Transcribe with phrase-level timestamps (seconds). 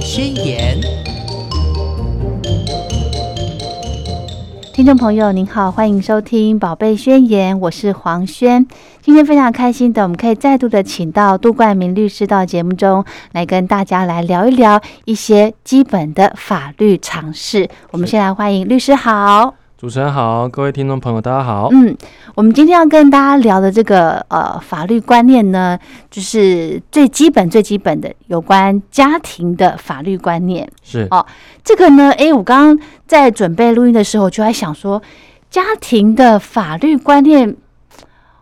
[0.00, 0.80] 宣言》。
[4.72, 8.66] 听众朋友您好，欢迎收听《宝贝宣言》，我是黄轩。
[9.02, 17.68] 今天非常开心的，我们可以再度的请到杜冠明律师到节目中来跟大家来聊一聊一些基本的法律常识。
[17.90, 19.61] 我们先来欢迎律师好。
[19.82, 21.68] 主持人好，各位听众朋友，大家好。
[21.72, 21.96] 嗯，
[22.36, 25.76] 我们今天要跟大家聊的这个呃法律观念呢，
[26.08, 30.70] 就是最基本、最基本的有关家庭的法律观念。
[30.84, 31.26] 是哦，
[31.64, 35.02] 这个呢，诶，我刚刚在准备录音的时候，就在想说，
[35.50, 37.56] 家庭的法律观念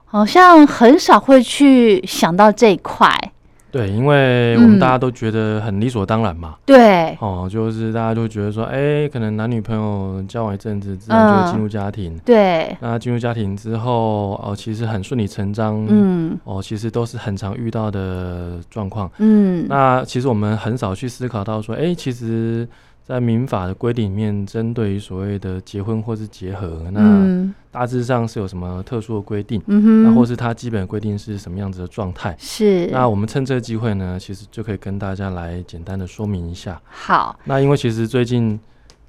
[0.05, 3.33] 好像很少会去想到这一块。
[3.70, 6.56] 对，因为我们大家都觉得很理所当然嘛。
[6.66, 12.19] 对，哦，就是大家都觉得说，哎，可能男女朋友交往一阵子，自然就会进入家庭。
[12.25, 15.87] 对，那进入家庭之后，哦，其实很顺理成章。
[15.88, 19.11] 嗯，哦，其实都是很常遇到的状况。
[19.19, 22.69] 嗯，那其实我们很少去思考到说，哎，其实。
[23.10, 29.61] 在民法的规定里面，针对于所谓的结婚或是结合，那大致上是有什么特殊的规定？
[29.66, 32.36] 嗯哼，那或是它基本规定是什么样子的状态？
[32.38, 32.86] 是。
[32.92, 36.81] 那我们趁这个机会呢，其实就可以跟大家来简单的说明一下。
[36.88, 37.36] 好。
[37.42, 38.56] 那因为其实最近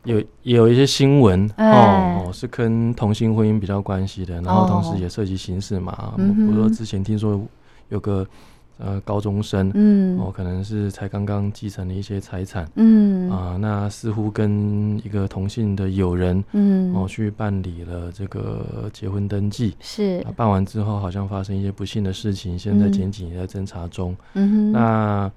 [0.06, 6.16] 有也有一些新闻哦，是跟同性婚姻比较关系的，然后同时也涉及刑事嘛。
[6.18, 7.40] 比如说之前听说
[7.90, 8.26] 有个。
[8.84, 25.32] 呃，高中生，嗯，哦，可能是才刚刚继承了一些财产，嗯，啊，那似乎跟一个同性的友人，嗯，哦，去办理了这个结婚登记，是，办完之后好像发生一些不幸的事情，现在检警也在侦查中，嗯哼，那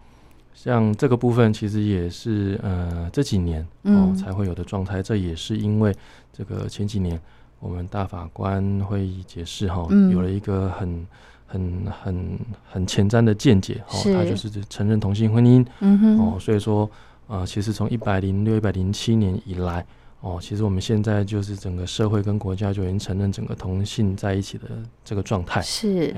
[0.55, 5.95] 像这个部分其实也是呃这几年哦才会有的状态，这也是因为
[6.33, 7.20] 这个前几年
[7.61, 11.06] 我们大法官会议解释哈，有了一个很。
[11.55, 12.39] 很很
[12.69, 16.91] 很前瞻的见解哦，他就是承认同性婚姻，嗯哼，哦，所以说
[17.29, 19.87] 啊，其实从一百零六、一百零七年以来，
[20.21, 24.64] 哦，其实我们现在就是整个社会跟国家就已经承认整个同性在一起的
[25.05, 26.13] 这个状态，是，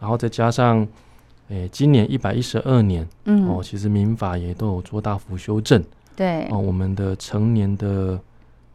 [0.00, 0.86] 然后再加上，
[1.48, 5.82] 诶，今年一百一十二年，嗯，哦，其实民法也都有做大幅修正，
[6.16, 8.20] 对，哦，我们的成年的。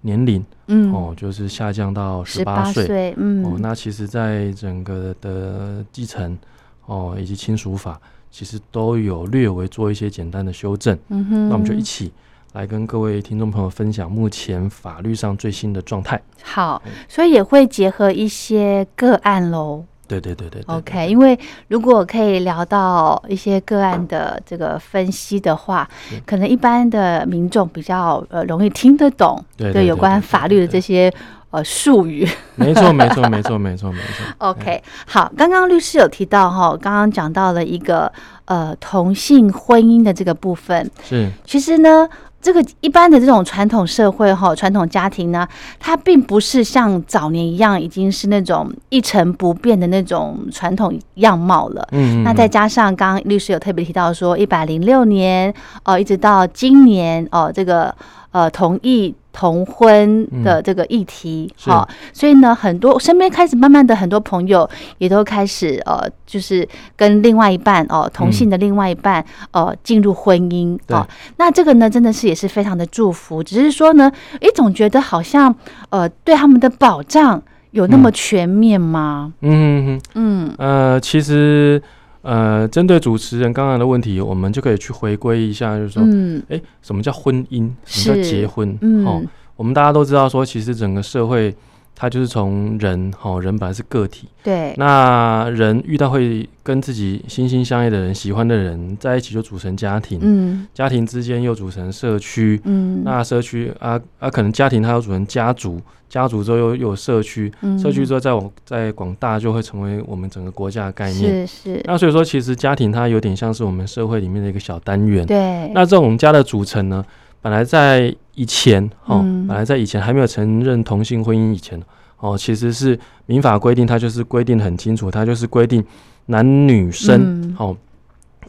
[0.02, 6.38] 年龄，嗯，哦，就是下降到十八岁，嗯，哦，那其实，在整个的继承，
[6.86, 8.00] 哦，以及亲属法，
[8.31, 12.12] 其实都有略微做一些简单的修正，嗯哼，那我们就一起
[12.54, 16.22] 来跟各位听众朋友分享目前法律上最新的状态。
[16.44, 19.86] 好，所以也会结合一些个案喽。
[20.08, 21.08] 对对对对，OK。
[21.08, 25.88] 因为如果可以聊到一些个案的这个分析的话，
[26.26, 31.12] 可能一般的民众比较呃容易听得懂，对有关法律的这些
[31.52, 32.28] 呃术语。
[32.56, 34.26] 没错 没错没错没错没错。
[34.38, 38.12] OK，好，刚刚律师有提到哈，刚刚讲到了一个
[38.46, 42.08] 呃同性婚姻的这个部分，是其实呢。
[42.45, 45.47] 这个一般的这种传统社会哈，传统家庭呢，
[45.79, 51.88] 它并不是像早年一样，已经是那种一成不变的那种传统样貌了。
[51.91, 55.51] 嗯，那再加上刚刚律师有特别提到说，一百零六年
[55.85, 57.95] 哦，一直到今年哦，这个
[58.29, 59.16] 呃同意。
[59.35, 66.66] 同婚的这个议题，好，所以呢，很多身边开始慢慢的很多朋友也都开始呃，就是
[66.96, 74.09] 跟另外一半哦，同性的另外一半呃进入婚姻哦，那这个呢，真的是也是非常的祝福，只是说呢，
[74.40, 75.53] 哎，总觉得好像
[75.90, 79.34] 呃，对他们的保障有那么全面吗？
[79.41, 80.00] 嗯。
[80.13, 80.56] 嗯。
[80.57, 81.81] 呃，其实。
[82.25, 86.03] 呃，针对主持人刚刚的问题，我们就可以去回归一下，就是说，
[86.50, 87.69] 哎，什么叫婚姻？
[87.86, 88.78] 什么叫结婚？
[89.06, 89.22] 哦，
[89.56, 91.56] 我们大家都知道，说其实整个社会。
[91.95, 105.79] 他就是从人，哈，人本来是个体，对，那人遇到会跟自己心心相爱的人、喜欢的人在一起，就组成家庭，嗯，家庭之间又组成社区，嗯，那社区啊啊，可能家庭它又组成家族，
[106.09, 107.50] 家族之后又又有社区，
[107.81, 111.81] 社区之后再往再广大，就会成为我们整个国家的概念，是是。
[111.85, 115.72] 那所以说，其实家庭它有点像是我们社会里面的一个小单元，对。
[115.73, 117.06] 那这种家的组成呢？
[117.45, 121.80] 本来在以前，哦，本来在以前还没有承认同性婚姻以前，
[122.18, 125.86] 哦，其实是民法规定，它就是规定很清楚，它就是规定
[126.25, 127.77] 男女生，哦，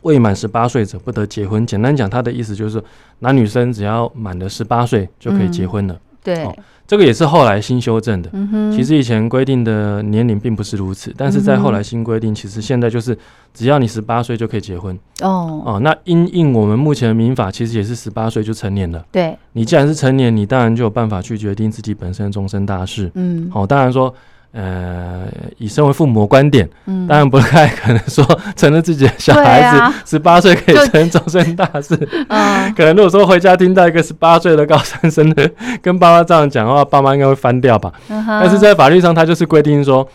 [0.01, 1.67] 未满十八岁者不得结婚。
[1.67, 2.83] 简单讲，他的意思就是
[3.19, 6.01] 男女生只要满了十八岁就可以结婚了。
[6.35, 6.49] 对。
[6.89, 8.31] 这个也是后来新修正的。
[8.71, 13.19] 其实以前规定的年龄并不是如此，但是在后来新规定，其实现在就是
[13.53, 14.97] 只要你十八岁就可以结婚。
[15.21, 19.05] 哦哦，那因应我们目前的民法，其实也是十八岁就成年了。
[19.11, 23.11] 对，你既然是成年，你当然就有办法去决定自己本身终身大事。
[23.15, 24.15] 嗯，好，当然说，
[24.53, 25.27] 呃，
[25.59, 31.95] 以身为父母的观点，嗯，当然不太可能说承认自己的小孩子十八岁可以成终身大事。
[32.29, 35.51] 嗯， 可能如果说回家听到一个十八岁的高三生的
[35.83, 37.93] 跟爸妈这样讲的话，爸妈应该会翻掉吧。
[38.09, 40.09] 但是在法律上，他就是规定说，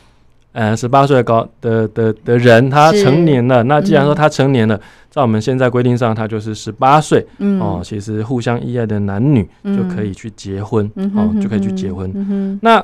[0.54, 4.80] 呃，十八岁高的的的人他成年了，那既然说他成年了，
[5.12, 7.24] 在我们现在规定上，他就是十八岁。
[7.38, 12.60] 嗯，哦，其实互相依爱的男女就可以去结婚，哦，就可以去结婚。
[12.62, 12.84] 那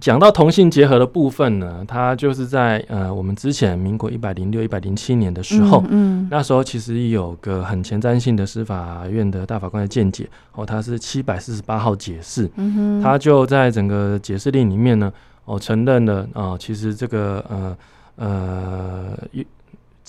[0.00, 15.12] 讲到同性结合的部分呢，它就是在呃，我们之前民国一百零六、一百零七年的时候，嗯，那时候其实有个很前瞻性的司法院的大法官的见解，哦，他是七百四十八号解释，嗯哼，他就在整个解释令里面呢，
[15.44, 17.76] 哦，承认了啊，其实这个呃
[18.16, 19.18] 呃。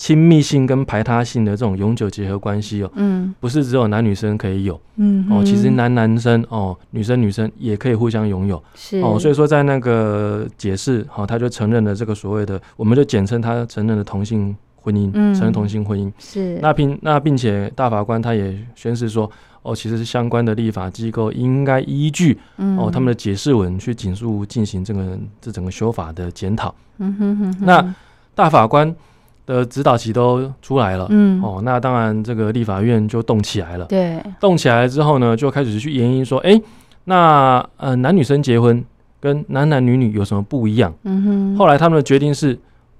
[0.02, 8.98] 亲密性跟排他性的这种永久结合关系哦，嗯，不是只有男女生可以有，嗯，哦，其实男男生哦，女生女生也可以互相拥有，是。
[8.98, 16.12] 哦，所以说在那个解释，好，他就承认了这个所谓的，我们就简称他承认了同性婚姻，嗯，承认同性婚姻。
[16.18, 16.58] 是。
[16.60, 19.30] 那并那并且大法官他也宣示说，
[19.62, 27.94] 哦，其实是相关的立法机构应该依据哦他们的解释文去紧速进行这个这整个修法的检讨，嗯哼哼，那
[28.34, 28.92] 大法官。
[29.46, 36.60] 的指导期都出来了，嗯，哦，那当然这个立法院就动起来了，对，动起来之后呢，就开始去研议说，哎，
[37.04, 38.84] 那呃男女生结婚
[39.20, 40.94] 跟男男女女有什么不一样？
[41.04, 42.58] 嗯哼，后来他们的决定是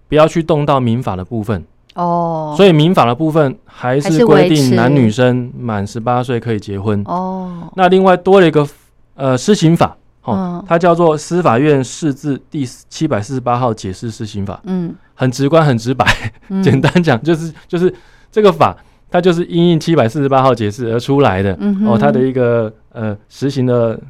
[0.08, 8.66] 不要去动到民法的部分，哦，所以民法的部分还是规定男女生满十八岁可以结婚，哦，那另外多了一个
[9.14, 9.96] 呃施行法。
[10.22, 14.60] 哦，它叫做司法院释字第七百四十八号解释施行法。
[14.64, 16.06] 嗯，很直观，很直白。
[16.62, 17.92] 简单讲，就是就是
[18.30, 18.76] 这个法，
[19.10, 21.56] 它就是因应七百四十八号解释而出来的。
[21.60, 24.00] 嗯，哦，它的一个呃实行的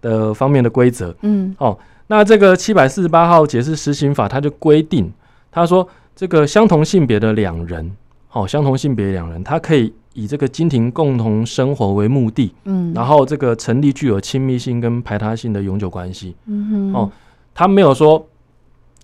[0.00, 1.14] 的方面的规则。
[1.22, 1.78] 嗯，哦，
[2.08, 5.12] 那这个七百四十八号解释施行法，它就规定，
[5.52, 7.90] 他说这个相同性别的两人，
[8.34, 9.92] 哦，相同性别两人，他可以。
[10.16, 17.10] 以这个家庭共同生活为目的，嗯，然后这个成立具有亲密性跟排他性的永久关系，嗯哼，哦，
[17.52, 18.24] 他没有说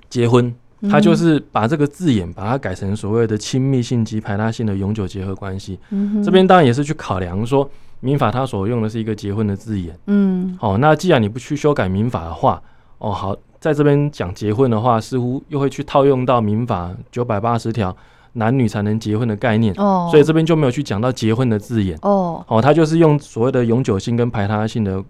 [0.09, 0.55] 结婚，
[0.88, 7.69] 他就是把这个字眼把它改成所谓的亲密性及排他性的永久结合关系，嗯哼，这边当然也是去考量说
[7.99, 12.62] 民法它所用的是一个结婚的字眼，嗯，好，那既然你不去修改民法的话，
[12.99, 17.97] 哦，好，在这边讲结婚的话，似乎又会去套用到民法九百八十条。
[18.35, 25.03] 男女才能结婚的概念，哦，所以这边就没有去讲到结婚的字眼，哦，哦，他就是用所谓的永久性跟排他性的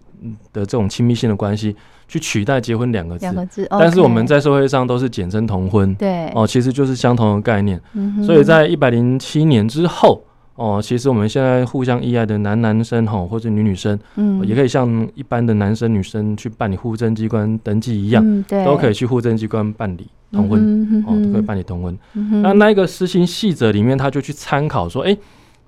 [0.52, 1.76] 的这种亲密性的关系
[2.08, 7.80] 去取代结婚两个字，两个字，但是我们在社会上都是简称同婚，对，哦，其实就是相同的概念，
[8.24, 10.22] 所以在一百零七年之后。
[10.60, 21.98] 哦，其实我们现在互相依爱的男男生哈，或者女女生，嗯，也可以像一般的男生女生去办理户政机关登记一样，对，都可以去户政机关办理同婚，哦，都可以办理同婚。
[22.42, 25.16] 那那一个施行细则里面，他就去参考说，哎，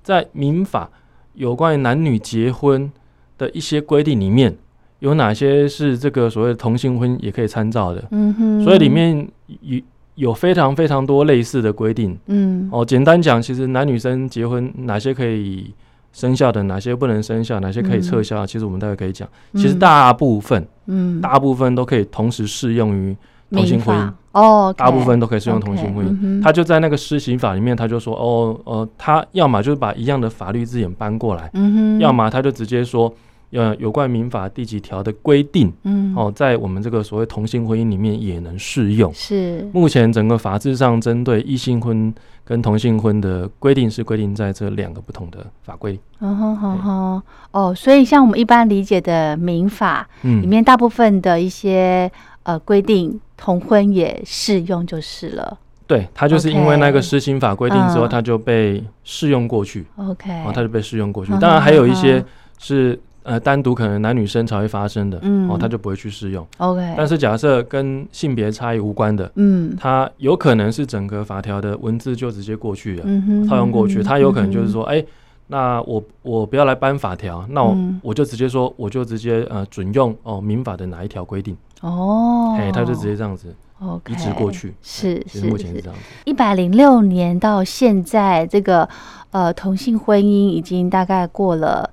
[0.03, 0.91] 在民法
[1.33, 2.93] 有关于男女结婚
[3.39, 4.55] 的一些规定里面，
[4.99, 8.05] 有哪些是这个所谓的同性婚也可以参照的？
[8.11, 9.27] 嗯哼，所以里面
[9.62, 9.81] 有。
[10.14, 15.73] 有非常非常多类似的规定，嗯，哦，简单讲，其实男女生结婚哪些可以
[16.12, 23.17] 生效的，哪些不能生效，哪些可以撤销，其实我们大概可以讲，其实大部分，嗯，大部分都可以同时适用于
[23.50, 26.43] 同性婚姻，哦，大部分都可以适用同性婚姻。
[26.43, 31.50] 他就在那个施行法里面，他就说，哦，呃，他要么就是把一样的法律字眼搬过来，
[31.98, 33.13] 要么他就直接说。
[33.53, 39.13] 呃，有关民法第几条的规定，嗯，哦，在我们这个所谓同性婚姻里面也能适用。
[39.13, 42.13] 是，目前整个法制上针对异性婚
[42.44, 46.01] 跟同性婚的规定是规定在这两个不同的法规。
[46.21, 52.11] 嗯哼哼哼，哦，所以像我们一般理解的民法，嗯，里面大部分的一些
[52.44, 55.59] 呃规定，同婚也适用就是了。
[55.87, 59.85] 对，它就是因为那个施行法规定之后，它就被适用过去。
[59.97, 61.32] OK，哦，它就被适用过去。
[61.32, 62.25] 当然还有一些
[62.59, 62.99] 是。
[63.24, 66.44] 呃，单独可能男女生才会发生的，嗯，哦，他就不会去适用。
[66.58, 73.05] OK，但是假设跟性别差异无关的，嗯，它有可能是整个法条的文字就直接过去了，
[73.48, 74.02] 套用过去。
[74.02, 75.05] 它有可能就是说，哎，
[75.46, 81.56] 那我我不要来搬法条，那我我就直接说，我就直接呃准用哦民法的哪一条规定？
[81.81, 84.74] 哦，哎，他就直接这样子，OK，一直过去。
[84.82, 86.02] 是是目前是这样子。
[86.24, 88.88] 一百零六年到现在，这个
[89.31, 91.88] 呃同性婚姻已经大概过了。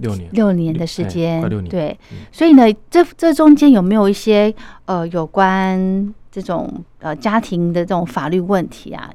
[0.00, 1.70] 六年，六年的时间，六年。
[1.70, 1.98] 对，
[2.32, 4.52] 所以呢，这这中间有没有一些
[4.86, 9.10] 呃有关这种呃家庭的这种法律问题啊？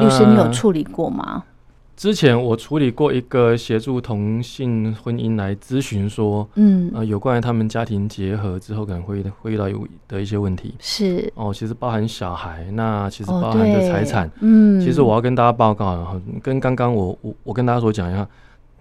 [0.00, 1.44] 律师，你有处理过吗？
[1.94, 18.26] 之前我处理过一个协助同性婚姻来咨询说，嗯，呃，有关于他们家庭结合之后可能会会遇到有的一些问题，是哦，其实包含小孩，那其实包含的财产，嗯，其实我要跟大家报告，跟刚刚我我我跟大家所讲一样。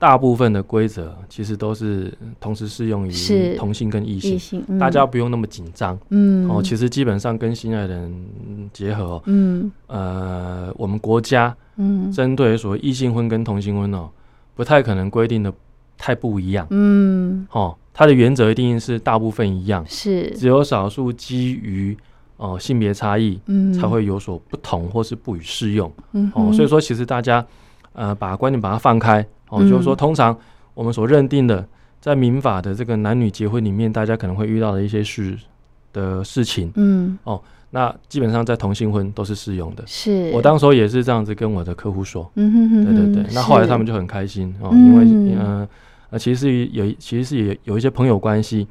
[0.01, 5.95] 大部分的规则其实都是同时适用于同性跟异性，大家不用那么紧张。
[6.09, 14.09] 嗯，哦，其实基本上跟心爱的人结合，嗯，呃，我们国家，嗯，针对所谓异性婚跟同性婚哦，
[14.55, 15.53] 不太可能规定的
[15.99, 16.65] 太不一样。
[16.71, 21.95] 嗯，哦，它的原则一定是大部分一样，是只有少数基于
[22.37, 25.93] 哦性别差异，嗯，才会有所不同或是不予适用。
[26.13, 27.45] 嗯，哦，所以说其实大家
[27.93, 29.23] 呃把观念把它放开。
[29.51, 30.35] 哦，就是说，通常
[30.73, 31.63] 我们所认定的，
[31.99, 35.37] 在民法的这个男女结婚里面，大家可能会遇到的一些事
[35.93, 37.39] 的事情，嗯，哦，
[37.69, 39.83] 那基本上在同性婚都是适用的。
[39.85, 43.33] 是我当时候也是这样子跟我的客户说，嗯哼哼，对对对。
[43.33, 45.05] 那后来他们就很开心哦，因为
[45.37, 45.67] 嗯
[46.09, 48.67] 呃，其实有其实是有有一些朋友关系。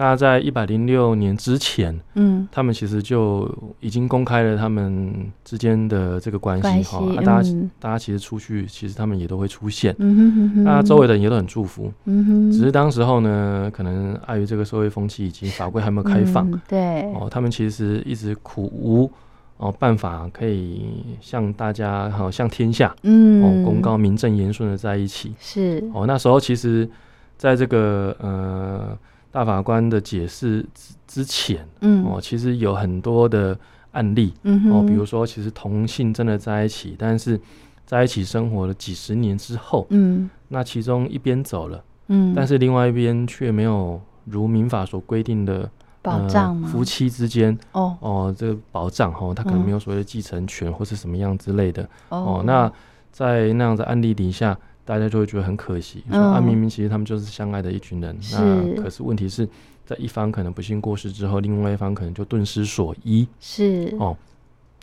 [0.00, 3.46] 那在一百零六年之前，嗯，他们其实就
[3.80, 7.04] 已经公开了他们之间的这个关系哈。
[7.14, 9.94] 那大家大家其实出去，其实他们也都会出现。
[9.98, 11.92] 嗯哼哼那周围的人也都很祝福。
[12.06, 12.50] 嗯哼。
[12.50, 19.10] 只是当时候呢，可能碍于这个社会风气以及法规还没有开放，对哦，他们其实一直苦无
[19.58, 26.88] 哦办法可以向大家哈向天下嗯哦公告名正言顺的在一起是哦那时候其实
[27.36, 28.96] 在这个呃。
[29.32, 33.56] 大法官的解释之之前，嗯，哦，其实有很多的
[33.92, 37.40] 案例，嗯哦，比如说，其实同性真的在一起，但是
[37.86, 45.70] 在一起生活了几十年之后，嗯，那其中一边走了，嗯，但是另外一边却没有如民法所规定的
[46.02, 47.96] 保障夫妻之间，哦。
[48.00, 52.72] 哦，这个保障，哦，他可能没有所谓的继承权或是什么样之类的，哦，那
[53.12, 54.58] 在那样的案例底下。
[54.90, 59.48] 大家就会觉得很可惜，说啊，明明其实他们就是相爱的一群人，那可是问题是
[59.86, 63.94] 在一方可能不幸过世之后，另外一方可能就顿失所依，是。
[64.00, 64.16] 哦，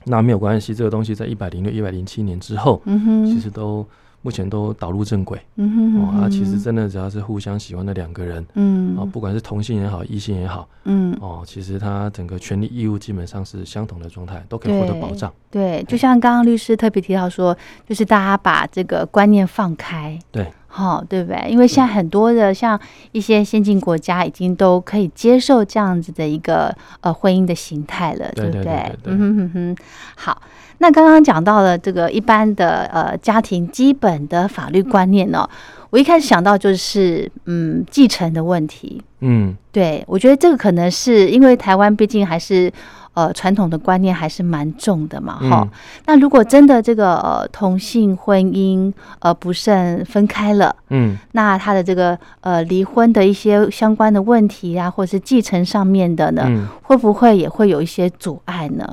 [0.06, 3.86] 那没有关系，这个东西在一百零六、一百零七年之后，嗯哼，其实都。
[4.21, 15.31] 目前都导入正轨，嗯哼，哦，啊，其实真的只要是互相喜欢的两个人，嗯，啊，不管是同性也好，异性也好，嗯，哦，其实他整个权利义务基本上是相同的状态，都可以获得保障。
[15.50, 17.55] 对，就像刚刚律师特别提到说，
[17.88, 21.50] 就是大家把这个观念放开，对，好，对不对？
[21.50, 22.79] 因为现在很多的像
[23.12, 28.91] 一些先进国家已经都可以接受这样子的一个呃婚姻的形态了，对不对？
[29.05, 29.77] 嗯哼哼哼，
[30.15, 30.41] 好。
[30.79, 35.50] 那刚刚讲到了这个一般的呃家庭基本的法律观念呢，
[35.89, 42.72] 我一开始想到就是嗯继承的问题，嗯，对我觉得这个可能是因为台湾毕竟还是
[43.17, 45.67] 呃传统的观念还是蛮重的嘛，哈。
[46.05, 58.86] 那如果真的这个呃同性婚姻呃不慎分开了，嗯，那他的这个呃离婚的一些相关的问题啊，或者是继承上面的呢，会不会也会有一些阻碍呢？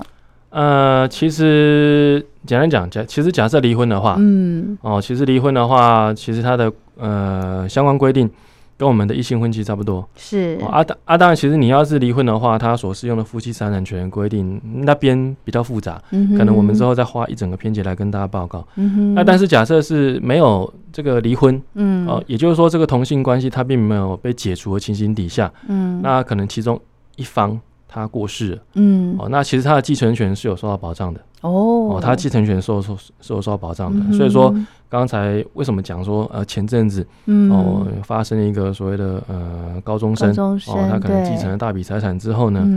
[0.49, 8.31] 呃，其实简单讲，假其实假设离婚的话，嗯，哦，其实离婚的话，其实他的呃相关规定
[8.77, 10.07] 跟我们的异性婚期差不多。
[10.17, 16.03] 是啊，当啊当然，其实你要是离婚的话，他所适用的夫妻财产权规定那边比较复杂，
[16.37, 18.67] 可能我们之后再花一整个篇节来跟大家报告。
[19.15, 26.81] 那但是假设是没有这个离婚，嗯，哦，也就是说这个同性关系它并没有被解除的情形底下，嗯，那可能其中
[27.17, 27.61] 一方。
[27.95, 34.53] 他过世了，嗯，哦，那其实他的继承权是有受到保障的，哦，哦，他继承权受受是有受到保障的，所以说
[34.89, 42.69] 刚才为什么讲说，呃，前阵子，嗯，哦，发生一个所谓的呃高中生，哦，他可能继承了大笔财产之后呢，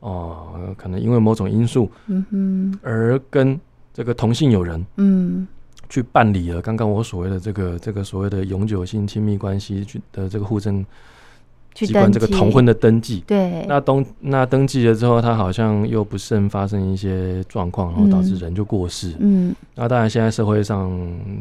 [0.00, 3.56] 哦，可能因为某种因素，嗯哼，而跟
[3.92, 5.46] 这个同性友人，嗯，
[5.88, 10.84] 去办理了刚刚我所谓的这个这个所谓的永久性亲密关系去的这个户政。
[11.74, 19.12] 机关这个同婚的登记，对，那登那登记了之后，他好像又不慎发生一些状况，然后导致人就过世。
[19.18, 20.88] 嗯，那当然现在社会上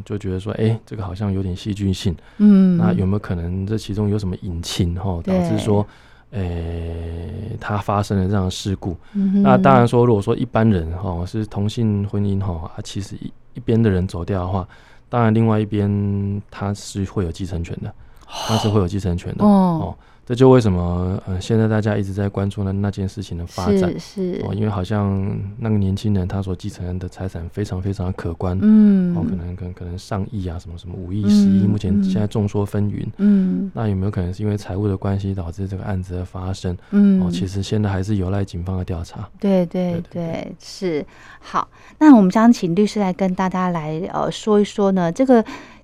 [0.03, 2.15] 就觉得说，哎，这个好像有点戏剧性。
[2.39, 5.85] 嗯，那有没有可能这其中有什么隐情哈，导致说，
[6.31, 8.97] 诶，他发生了这样的事故？
[9.43, 14.67] 那当然说，如果说一般人哈是同性婚姻哈，啊，其实一一边的人走掉的话，
[15.09, 17.93] 当然另外一边他是会有继承权的。
[18.35, 19.95] 他是会有继承权的哦。
[20.25, 36.77] 这就为什么呃，现在大家一直在关注呢那件事情的发展是哦，因为好像那个年轻人他所继承的财产非常非常的可观，嗯，哦，可能可能可能上亿啊，什么什么五亿、十亿，目前现在众说纷纭，嗯，那有没有可能是因为财务的关系导致这个案子的发生？
[36.91, 39.27] 嗯，哦，其实现在还是有赖警方的调查。
[39.39, 41.05] 对对对，是
[41.41, 41.67] 好。
[41.99, 45.43] 那我们将请律师来跟大家来呃说一说呢，这个。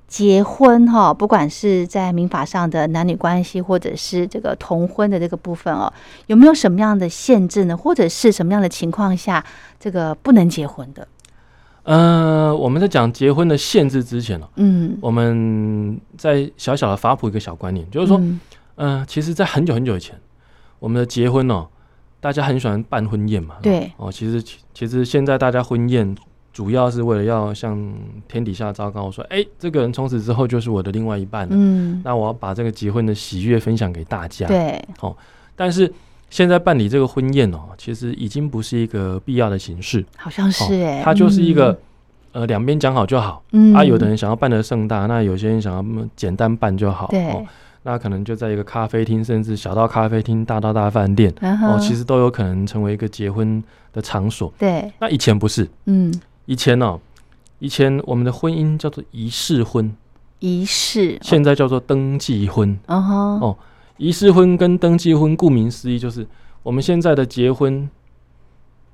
[0.09, 5.93] 结婚哈，不管是在民法上的男女关系，或者是这个同婚的这个部分哦，
[6.25, 7.77] 有没有什么样的限制呢？
[7.77, 9.45] 或者是什么样的情况下
[9.79, 11.07] 这个不能结婚的？
[11.83, 18.19] 呃，我们在讲结婚的限制之前哦，嗯，我们在小小的发布一个小观念，就是说，
[18.77, 20.19] 嗯，其实，在很久很久以前，
[20.79, 21.67] 我们的结婚哦，
[22.19, 26.15] 大家很喜欢办婚宴嘛，对，哦，其实其实现在大家婚宴。
[26.59, 27.81] 主要是为了要向
[28.27, 31.55] 天底下昭告说，哎，这个人从此之后就是我的另外一半了。
[31.55, 34.45] 嗯，那我要把这个结婚的喜悦分享给大家。
[34.45, 35.15] 对，哦，
[35.55, 35.89] 但是
[36.29, 40.05] 现在办理这个婚宴哦，其实已经不是一个必要的形式。
[40.17, 41.79] 好像是哎，它就是一个
[42.33, 43.41] 呃两边讲好就好。
[43.53, 47.07] 嗯，啊，有的人想要办的盛大，那有些人想要简单办就好。
[47.07, 47.47] 对，
[47.83, 53.63] 那可能就在一个咖啡厅，甚至小到咖啡厅，大到大饭店，哦，其实都有可能成为一个结婚
[53.93, 54.51] 的场所。
[54.59, 55.65] 对，那以前不是。
[55.85, 56.13] 嗯。
[56.49, 56.99] 以前呢，
[57.59, 59.95] 以前我们的婚姻叫做仪式婚，
[60.39, 62.75] 仪式，现在叫做登记婚。
[62.87, 63.55] 哦，
[63.97, 66.25] 仪式婚跟登记婚，顾名思义，就是
[66.63, 67.87] 我们现在的结婚，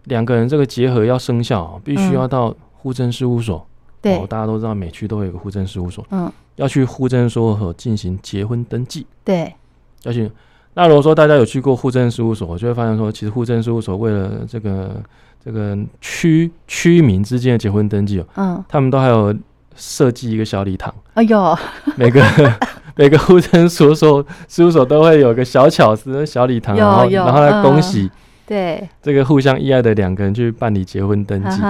[0.04, 3.66] 两个人这个结合要生效，必须要到户政事务所。
[4.02, 6.06] 对，大家都知道，每区都会有个户政事务所。
[6.10, 9.08] 嗯，要去户政事务所进行结婚登记。
[9.24, 9.56] 对，
[10.04, 10.30] 要去。
[10.76, 15.02] 那如果说大家有去过户政事务所，就会发现说，其实户政事务所为了这个。
[15.46, 19.32] 这个区区民之间的结婚登记哦，嗯，他们都还有
[19.76, 20.92] 设计一个小礼堂。
[21.14, 21.56] 哎呦，
[21.96, 22.20] 每个
[22.98, 28.10] 每个户政所所事务所都会有个小巧思小礼堂，然后然后来恭喜
[28.48, 31.62] 对这个互相依爱的两个人去办理结婚登记。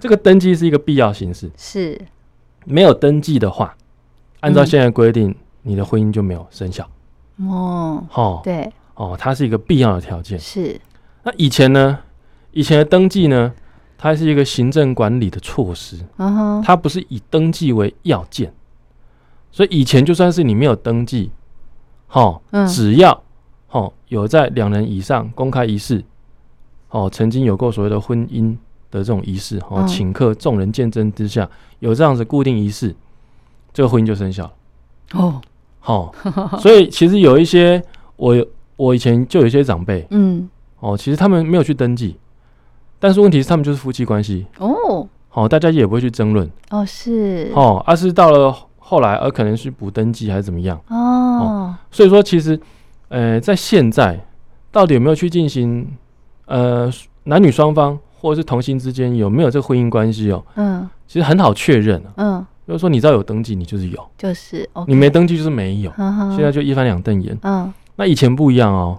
[0.00, 2.00] 这个登记是一个必要形式，是
[2.64, 3.74] 没有登记的话，
[4.38, 6.88] 按照现在规定，你的婚姻就没有生效。
[7.48, 10.38] 哦，好，对，哦，它是一个必要的条件。
[10.38, 10.80] 是。
[11.22, 11.98] 那以前呢？
[12.54, 13.50] 以前的登记呢，
[13.96, 15.96] 它是一个行政管理的措施，
[16.62, 18.52] 它不是以登记为要件，
[19.50, 21.30] 所以以前就算是你没有登记，
[22.08, 23.22] 哈，只要
[23.68, 26.04] 哈有在两人以上公开仪式，
[26.90, 28.54] 哦，曾经有过所谓的婚姻
[28.90, 32.94] 的这种仪式，哦，请客众人见证之下，有这样子固定仪式，
[33.72, 34.52] 这个婚姻就生效了。
[35.14, 35.40] 哦，
[35.84, 36.14] 好，
[36.62, 37.82] 所以其实有一些
[38.16, 42.16] 我我以前就有一些长辈，嗯，哦，其实他们没有去登记。
[42.98, 44.46] 但是问题是，他们就是夫妻关系。
[44.58, 46.48] 哦，好，大家也不会去争论。
[46.70, 47.50] 哦，是。
[47.52, 50.80] 哦，而是到了后来，而可能是补登记还是怎么样。
[50.88, 52.58] 哦，所以说其实，
[53.08, 54.24] 呃，在现在
[54.70, 55.84] 到底有没有去进行
[56.46, 56.88] 呃
[57.24, 60.44] 男女双方或者是同性之间有没有这个婚姻关系哦？
[60.54, 65.92] 嗯，其实很好确认嗯，就是说你知道有登记，你就是有，就是你没登记就是没有，
[66.34, 67.38] 现在就一翻两瞪眼。
[67.42, 68.98] 嗯，那以前不一样哦，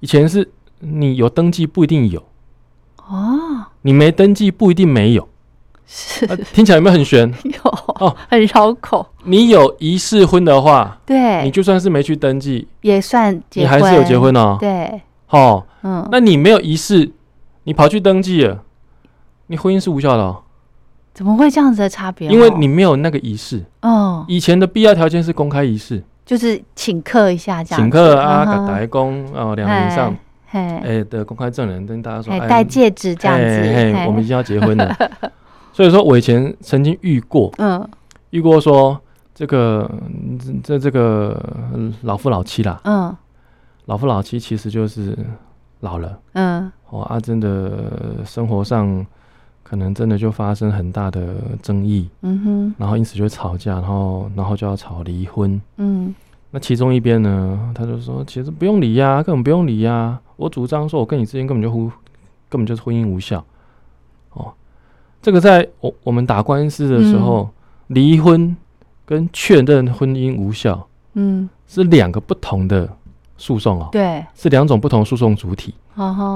[0.00, 0.50] 以前是
[0.80, 2.20] 你有登记不一定有。
[3.06, 5.28] 哦，你没登记不一定没有，
[5.86, 6.26] 是。
[6.52, 7.32] 听起来有没有很悬？
[7.44, 9.06] 有哦，很绕口。
[9.22, 14.56] 你有仪式婚的话，对，你就算是没去登记，也算你还是有结婚哦。
[14.58, 17.12] 对，哦，嗯，那你没有仪式，
[17.62, 18.60] 你跑去登记了，
[19.46, 20.40] 你婚姻是无效的哦。
[21.14, 22.28] 怎么会这样子的差别？
[22.28, 23.64] 因为你没有那个仪式。
[23.80, 24.24] 哦。
[24.28, 30.14] 以前的必要条件是公开仪式，就是请客一下，这样请客啊，打工哦，两人以上。
[30.56, 34.96] 哎的公开证人跟大家说，戴戒指这样子，我们已经要结婚了。
[35.74, 37.84] 所以说我以前曾经遇过，嗯，
[38.30, 38.96] 遇过说
[39.34, 39.90] 这个
[40.62, 41.36] 这这个
[42.02, 43.16] 老夫老妻啦，嗯，
[43.86, 45.18] 老夫老妻其实就是
[45.80, 49.04] 老了，嗯，哦啊，真的生活上
[49.64, 56.14] 可能真的就发生很大的争议，嗯哼，然后因此就吵架，然后然后就要吵离婚，嗯。
[56.50, 60.16] 那其中一边呢，他就说：“其实不用离呀，根本不用离呀。
[60.36, 61.90] 我主张说，我跟你之间根本就婚，
[62.48, 63.44] 根本就是婚姻无效。
[64.34, 64.52] 哦，
[65.20, 67.50] 这个在我我们打官司的时候，
[67.88, 68.56] 离婚
[69.04, 72.88] 跟确认婚姻无效，嗯，是两个不同的
[73.36, 73.88] 诉讼哦。
[73.90, 75.74] 对，是两种不同诉讼主体。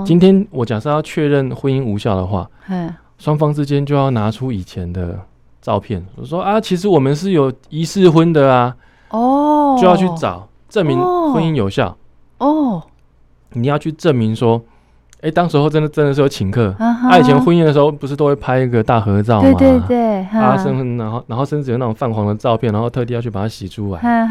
[0.04, 5.18] 今天我假设要确认婚姻无效的话，嗯，双方之间就要拿出以前的
[5.61, 8.74] 照片，我说啊，其实我们是有仪式婚的啊。”
[9.11, 10.98] 哦，就要去找证明
[11.33, 11.96] 婚姻有效
[12.37, 12.83] 哦。
[13.54, 14.62] 你要去证明说，
[15.22, 16.74] 哎，当时候真的真的是有请客。
[16.78, 19.50] 他以前婚宴的时候，不是都会拍一个大合照吗？
[19.54, 20.18] 对对对。
[20.38, 24.28] 啊，甚然后然后甚至有那种泛黄的照片，然后特地要去把它洗出来。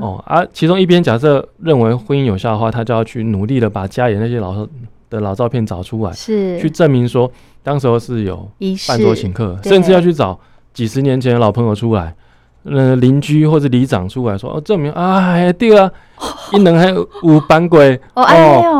[0.00, 4.66] 哦啊，其中一边假设认为婚姻有效的话，他就要去努力的把家里那些老
[5.10, 7.30] 的老照片找出来，是去证明说
[7.66, 8.48] 当时候是有
[8.86, 10.38] 办桌请客，甚至要去找
[10.72, 12.14] 几十年前的老朋友出来。
[12.62, 15.90] 呃，邻居或者里长出来说，哦，证明啊，对啊，
[16.52, 17.94] 一能还五板鬼。
[18.14, 18.24] 哦，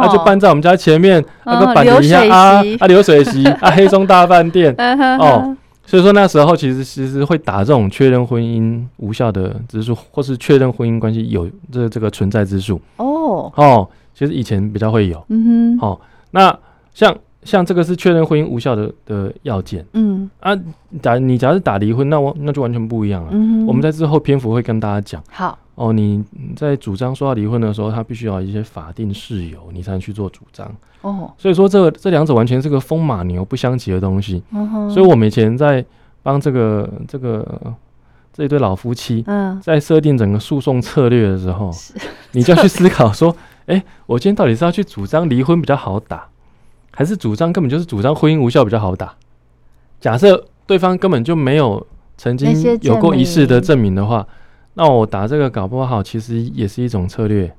[0.01, 4.73] 那就搬在我们家前面那个板底下啊，啊，流水席 啊，黑松大饭店。
[5.19, 13.53] 哦，所以说那时候其实其实会打这种确认婚姻无效的指数，或是确认婚姻关系有这这个存在之数哦。
[13.57, 16.57] 哦，其实以前比较会有，嗯哼，好，那
[16.95, 17.17] 像。
[17.47, 20.55] 像这个是确认婚姻无效的的要件，嗯啊，
[21.01, 23.31] 打你假如是打离婚，那我那就完全不一样了。
[23.33, 25.23] 嗯，我们在之后篇幅会跟大家讲。
[25.31, 26.25] 好哦，你
[26.57, 30.71] 在主张说要离婚的时候，他必须要一些法定事由，你才能去做主张。
[31.03, 34.43] 哦，所以说这个这两者完全是个风马牛不相及的东西。
[34.53, 35.85] 嗯所以我们以前在
[36.23, 37.47] 帮这个这个
[38.33, 41.71] 这一对老夫妻，嗯，在设定整个诉讼策略的时候，
[42.33, 46.27] 你就要去思考说，哎，我今天到底是要去主张离婚比较好打？
[46.97, 49.15] 还是主张根本就是主张婚姻无效比较好打。
[50.01, 54.27] 假设对方根本就没有曾经有过一次的证明的话，
[54.73, 57.55] 那我打这个搞不好其实也是一种策略。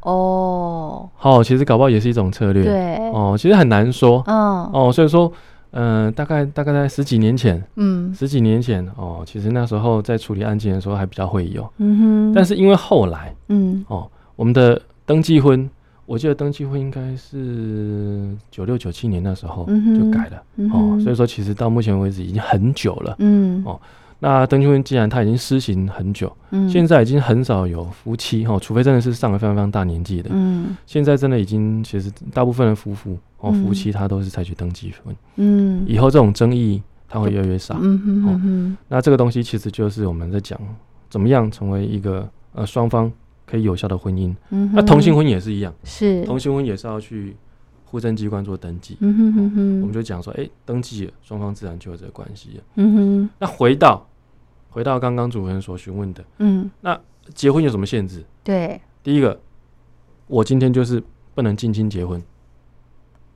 [0.00, 2.64] 哦，好，其实搞不好也是一种策略。
[2.64, 4.24] 对，哦，其实很难说。
[4.26, 5.32] 嗯，哦，所以说，
[5.70, 11.62] 嗯，大概大概在十几年前，嗯，十几年前，哦，其实那时候在处理案件的时候还比较会有。
[11.76, 12.32] 嗯哼。
[12.34, 15.70] 但是因为后来，嗯，哦，我们的登记婚。
[16.10, 19.64] 我记得登记婚应该是九六九七年那时候
[19.96, 20.42] 就改了
[20.72, 23.14] 哦，所以说其实到目前为止已经很久了。
[23.20, 23.80] 嗯哦，
[24.18, 37.76] 那登记婚既然它已经施行很久，嗯，现在已经很少有夫妻哈，除非真的是上了非常非常大年纪的，嗯，现在真的已经其实大部分的夫妇哦夫妻他都是采取登记婚，嗯，以后这种争议它会越来越少。
[37.80, 40.58] 嗯哼哼，那这个东西其实就是我们在讲
[41.08, 43.12] 怎么样成为一个呃双方。
[43.50, 44.32] 可以有效的婚姻，
[44.72, 47.34] 那同性婚也是一样，是同性婚也是要去
[47.84, 48.96] 户政机关做登记。
[49.00, 52.60] 嗯哼哼哼，我们就讲说，哎，登记双方自然就有这个关系。
[52.76, 54.06] 嗯哼，那回到
[54.68, 56.96] 回到刚刚主持人所询问的，嗯，那
[57.34, 58.24] 结婚有什么限制？
[58.44, 59.40] 对，第一个，
[60.28, 61.02] 我今天就是
[61.34, 62.22] 不能近亲结婚，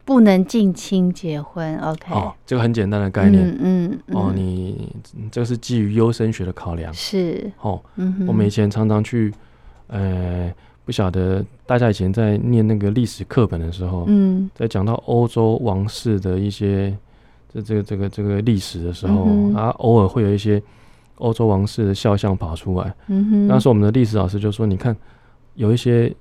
[0.04, 1.76] 不能近亲结婚。
[1.80, 3.48] OK，哦，这个很简单的概念。
[3.60, 4.94] 嗯嗯，哦，你
[5.32, 6.94] 这个是基于优生学的考量。
[6.94, 9.34] 是，哦，嗯，我们以前常常去。
[9.88, 10.52] 呃，
[10.84, 16.96] 不晓得大家以前在念那个历史课本的时候，嗯，在讲到欧洲王室的一些
[17.52, 20.62] 这这个这个这个历史的时候，啊，偶尔会有一些
[21.16, 22.94] 欧洲王室的肖像跑出来。
[23.08, 24.96] 嗯哼，那时候我们的历史老师就说：“你看，
[25.54, 26.14] 有一些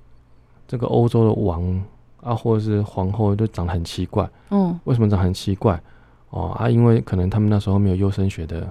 [0.68, 1.82] 这个欧洲的王
[2.22, 4.28] 啊，或者是皇后，就长得很奇怪。
[4.50, 5.80] 嗯，为什么长很奇怪？
[6.30, 8.66] 哦啊，因为可能他们那时候没有优生学的。”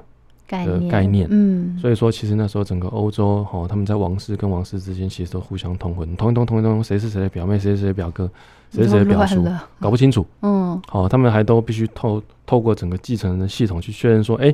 [0.66, 8.30] 的概念，嗯，所以说其实那时候整个欧洲哈，他们在王室跟王室之间其实都互相通婚，通一通通一通，谁是谁的表妹，谁是谁的表哥，
[8.72, 9.44] 谁是谁的表叔，
[9.80, 14.54] 搞不清楚，嗯，好，他们还都必须透透过整个继承人的系统去确认说，哎，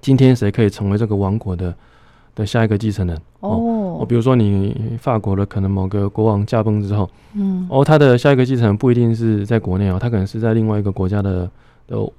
[0.00, 1.74] 今天谁可以成为这个王国的
[2.34, 3.16] 的下一个继承人？
[3.40, 3.56] 哦，
[4.00, 11.50] 我比如说你法国的可能某个国王驾崩之后，嗯，哦，他的下一个继承人不一定是在国内哦，他可能是在另外一个国家的
[11.86, 12.12] 的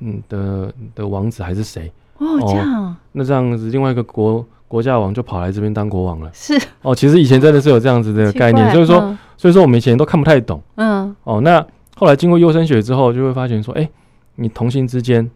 [0.00, 1.92] 嗯的的王子还是谁？
[2.22, 6.30] 哦，这样，那这样子，另外一个国国家王就跑来这边当国王了。
[6.32, 10.62] 是哦，其实以前真的是有这样子的 概念，所以说，所以说我们以前都看不太懂。
[10.76, 11.64] 嗯，哦，那
[11.96, 13.88] 后来经过优生学之后，就会发现说，哎，
[14.36, 15.30] 你同性之间。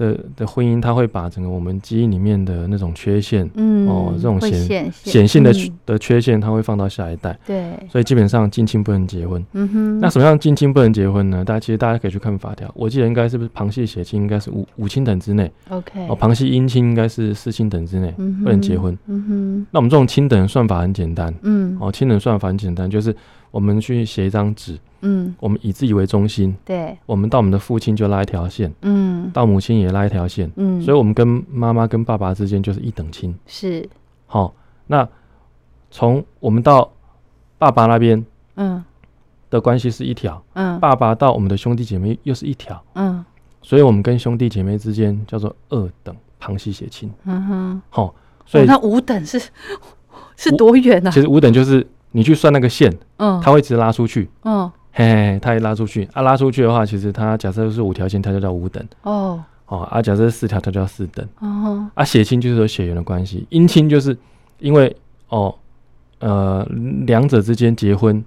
[0.00, 5.52] 的的婚姻，它会把整个我们基因里面的那种缺陷，嗯，哦，这种显显性的
[5.84, 7.38] 的缺陷，它会放到下一代。
[7.46, 9.44] 对，所以基本上近亲不能结婚。
[9.52, 11.44] 嗯哼，那什么样近亲不能结婚呢？
[11.44, 15.52] 大家其实大家可以去看法条，我记得应该是不是旁系血亲应该是五五亲等之内。
[15.68, 18.96] OK，哦，旁系姻亲应该是四亲等之内，不能结婚。
[19.06, 21.34] 嗯哼，那我们这种亲等算法很简单。
[21.42, 23.14] 嗯，哦，亲等算法很简单，就是
[23.50, 24.78] 我们去写一张纸。
[25.02, 33.88] 嗯，我们以自己为中心，对，我们到我们的父亲就拉一条线，嗯，到母亲也拉一条线，嗯，所以我们跟妈妈跟爸爸之间就是一等亲，是，
[34.26, 34.54] 好，
[34.86, 35.08] 那
[35.90, 36.92] 从我们到
[37.58, 38.24] 爸爸那边，
[38.56, 38.84] 嗯，
[39.48, 43.24] 的关系是一条，嗯，爸爸到我们的兄弟姐妹又是一条，嗯，
[43.62, 49.40] 所以我们跟兄弟姐妹之间叫做二等旁系血亲，嗯哼，好，所以那五等是
[50.36, 51.10] 是多远呢？
[51.10, 54.70] 其实五等就是你去算那个线，嗯，它会直接拉出去，嗯。
[54.92, 58.84] 嘿，他一拉出去啊，拉出去的话，其实他假设是五条线，他就叫五等。
[59.02, 59.42] 哦。
[59.66, 61.24] 哦，啊，假设是四条，它叫四等。
[61.38, 64.18] 哦，啊，血亲就是有血缘的关系，姻亲就是
[64.58, 64.96] 因为
[65.28, 65.54] 哦，
[66.18, 66.66] 呃，
[67.06, 68.20] 两者之间结婚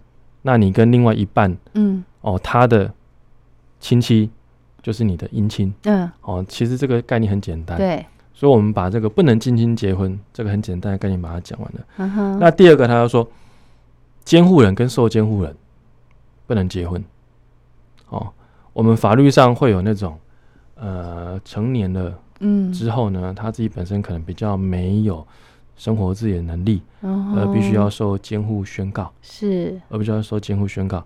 [0.43, 2.89] 那你跟另外一半，嗯，哦，他的
[3.81, 4.29] 亲戚
[4.81, 12.37] 就是你的姻亲，嗯，哦，其实这个概念很简单，对，所以我们把这个不能近亲结婚这个很简单的概念把它讲完了。
[12.39, 13.27] 那第二个，他要说
[14.23, 15.53] 监护人跟受监护人
[16.45, 17.03] 不能结婚，
[18.09, 18.27] 哦，
[18.73, 20.17] 我们法律上会有那种，
[20.75, 22.19] 呃，成年了。
[22.45, 25.25] 嗯，之后呢，他自己本身可能比较没有
[25.77, 31.01] 生活自理的能力，呃必须要受监护宣告，是，而必须要受监护宣告。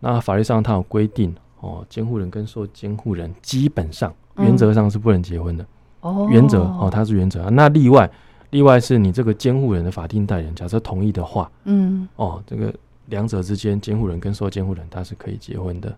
[0.00, 5.64] 那法律上它有规定哦，监护人跟受监护人基本上原则上是不能结婚的。
[6.00, 7.48] 哦，原则哦，它是原则。
[7.50, 8.10] 那例外，
[8.50, 12.74] 例外是你这个监护人的法定代理人，假设同意的话，嗯，哦，这个
[13.10, 15.94] 两者之间，监护人跟受监护人他是可以结婚的。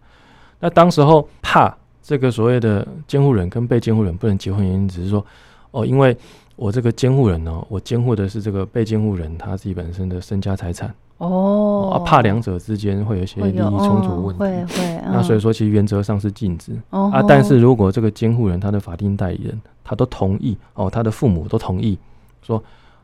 [0.59, 1.73] 那当时候怕。
[2.05, 5.25] 这个所谓的监护人跟被监护人不能结婚原因，只是说，
[5.71, 6.17] 哦，因为
[6.57, 21.97] 我这个监护人呢，我监护的是这个被监护人他自己本身的身家财产，哦，怕两者之间会有一些利益冲突问题，会会，那所以说其实原则上是禁止，啊，但是如果这个监护人他的法定代理人他都同意，哦，他的父母都同意，
[22.43, 22.61] 说，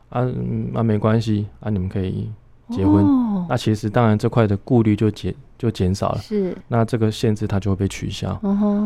[0.09, 0.29] 啊，
[0.73, 2.29] 那没关系，啊，你们可以。
[2.69, 3.03] 结婚，
[3.49, 6.55] 那其实当然这块的顾虑就减就减少了，是。
[6.67, 8.39] 那这个限制它就会被取消。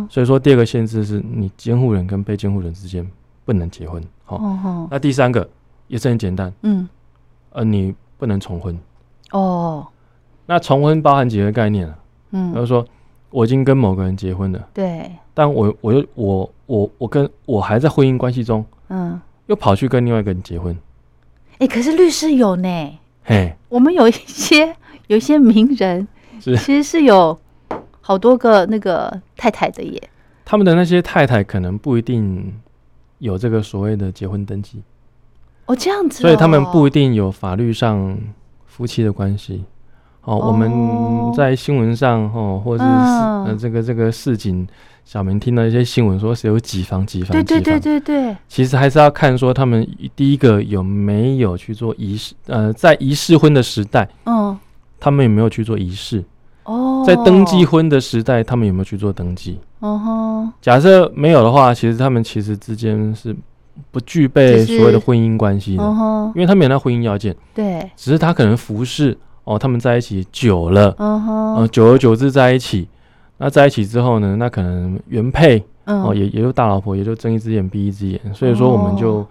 [0.10, 3.06] 所以说第二个限制是你监护人跟被监护人之间
[3.44, 4.02] 不能结婚。
[4.24, 4.88] 好。
[4.90, 5.48] 那第三个
[5.88, 6.52] 也是很简单。
[6.62, 6.88] 嗯。
[7.52, 8.78] 呃，你不能重婚。
[9.32, 9.86] 哦。
[10.46, 11.98] 那重婚包含几个概念啊？
[12.32, 12.54] 嗯。
[12.54, 12.86] 比如说
[13.30, 14.68] 我已经跟某个人结婚了。
[14.74, 15.12] 对。
[15.34, 18.66] 但我我又我我我跟我还在婚姻关系中。
[18.88, 19.20] 嗯。
[19.48, 20.78] 又跑去跟另外一个人结婚。
[21.60, 23.00] 哎，可是律师有呢。
[23.24, 24.76] 嘿，我们有一些
[25.08, 26.08] 有一些名人，
[26.40, 27.40] 其实是有
[28.02, 30.10] 好多个那个太太的耶。
[30.46, 32.54] 他们的那些太太可能不一定
[33.20, 34.84] 有这个所谓的结婚登记。
[35.66, 38.18] 哦，这样子，所以他们不一定有法律上
[38.66, 39.64] 夫妻的关系。
[40.24, 40.72] 哦，我们
[41.34, 44.68] 在新闻上哦，或者是呃这个这个市井。
[45.06, 48.36] 小明听到一些新闻，说是有几房几房对对对对对。
[48.48, 54.58] 其实还是要看说他们第一个有没有去做仪式，呃，在仪式婚的时代，嗯，
[55.00, 56.24] 他们有没有去做仪式？
[56.64, 59.60] 哦，在登记婚的时代，他们有没有去做登记？
[59.80, 60.50] 哦吼。
[60.62, 63.36] 假设没有的话，其实他们其实之间是
[63.92, 65.84] 不具备所谓的婚姻关系的，
[66.34, 67.36] 因为他们有那婚姻要件。
[67.54, 67.88] 对。
[67.96, 72.88] 只是他可能服侍哦，他们在一起久了，嗯哼，久而久之在一起。
[73.38, 74.36] 那在一起之后呢？
[74.38, 78.20] 那可能原配哦，也也就大老婆，也就睁一只眼闭一只眼。
[78.34, 79.26] 所以说，我们就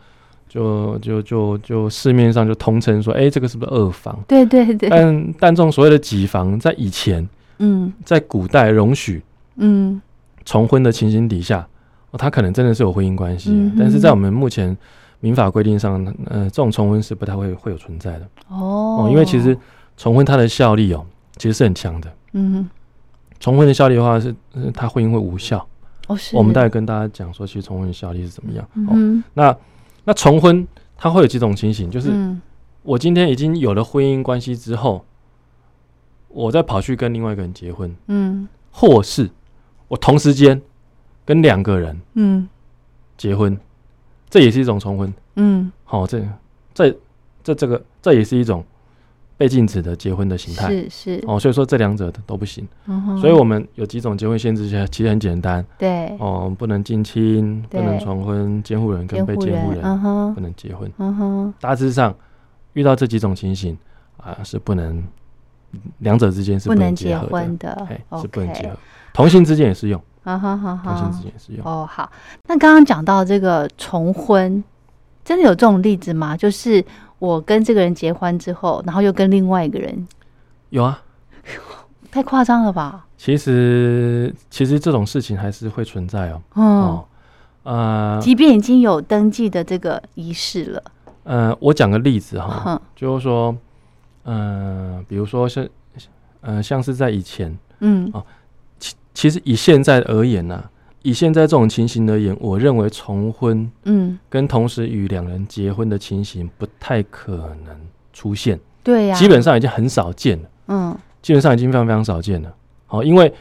[0.49, 4.19] 就就就就市面上就通称说，哎，这个是不是二房？
[4.29, 4.91] 对对对。
[4.91, 7.27] 但但这种所谓的几房，在以前，
[7.59, 9.23] 嗯，在古代容许，
[9.57, 10.03] 嗯，
[10.45, 11.67] 重婚的情形底下，
[12.11, 13.73] 哦，他可能真的是有婚姻关系。
[13.79, 14.77] 但是在我们目前
[15.21, 18.29] 民法规定上，呃，这种重婚是不太会会有存在的。
[18.49, 19.57] 哦，因为其实
[19.97, 22.13] 重婚它的效力哦，其实是很强的。
[22.33, 22.69] 嗯。
[23.43, 24.33] 重婚的效力的话是，
[24.73, 25.67] 他婚姻会无效。
[26.07, 26.37] 哦，是。
[26.37, 28.65] 我们待会跟大家讲说，其实重婚的效力是怎么样。
[28.75, 29.21] 嗯。
[29.35, 29.57] 那
[30.05, 30.65] 那重婚
[30.97, 32.13] 它会有几种情形，就是
[32.85, 35.05] 我今天已经有了婚姻关系之后，
[36.29, 37.93] 我再跑去跟另外一个人结婚。
[38.07, 38.47] 嗯。
[38.71, 39.29] 或是
[39.89, 40.63] 我同时间
[41.25, 42.49] 跟两个人嗯
[43.17, 43.59] 结婚，
[44.31, 45.13] 这也是一种重婚。
[45.35, 45.73] 嗯。
[45.83, 46.25] 好，这
[46.73, 46.97] 这
[47.43, 48.65] 这这个这也是一种。
[49.43, 52.65] 被禁止的结婚的形态是是哦，所以说这两者都不行。
[53.21, 55.65] 所以我们有几种结婚限制，其实很简单。
[55.77, 59.83] 对哦，不能近亲，不能重婚，监护人跟被监护人
[60.33, 61.53] 不能结婚。
[61.59, 62.15] 大致上
[62.75, 63.77] 遇到这几种情形
[64.17, 65.03] 啊，是不能
[65.99, 67.89] 两者之间是不能结婚的，
[68.21, 68.77] 是不能结合。
[69.13, 70.01] 同性之间也是用。
[70.23, 71.67] 啊哈哈，同性之间也是用。
[71.67, 72.09] 哦，好。
[72.47, 74.63] 那刚刚讲到这个重婚，
[75.25, 76.37] 真的有这种例子吗？
[76.37, 76.85] 就是。
[77.23, 80.09] 我跟这个人结婚之后，然后又跟另外一个人，
[80.71, 81.01] 有啊，
[82.11, 83.07] 太夸张了吧？
[83.17, 86.43] 其实，其实这种事情还是会存在哦。
[86.55, 87.05] 哦，
[87.63, 90.83] 呃，即便已经有登记的这个仪式了，
[91.23, 93.57] 呃，我讲个例子哈，就是说，
[94.25, 95.71] 嗯，比如说是，
[96.41, 98.27] 呃，像是在以前，嗯，哦，
[98.81, 100.65] 其其实以现在而言呢。
[101.03, 107.77] 以现在这种情形而言，我认为重婚，嗯，跟同时与两人结婚的情形不太可能
[108.13, 112.55] 出现，对呀，基本上已经很少见了，嗯，基本上已经非常非常少见了。
[112.87, 113.33] 好，因为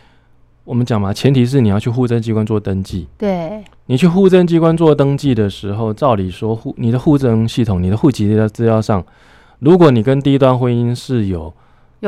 [0.64, 9.04] 我们讲嘛，前提是你要去户政机关做登记，对，你去户政机关做登记的时候，照理说户你的户政系统、你的户籍的资料上，
[9.60, 11.54] 如果你跟第一段婚姻是有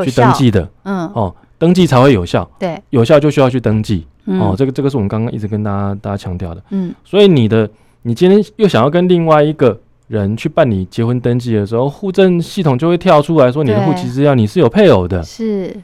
[0.04, 4.08] 去登记的，嗯，哦，登记才会有效，对，有效就需要去登记。
[4.26, 6.64] 哦，这个这个是我们刚刚一直跟大家大家强调的。
[6.70, 7.70] 嗯，所以你的
[8.04, 15.22] 你今天又想要跟另外一个人去办理结婚登记的时候，户政系统就会跳出来说你的户籍资料你是有配偶的。
[15.24, 15.76] 是，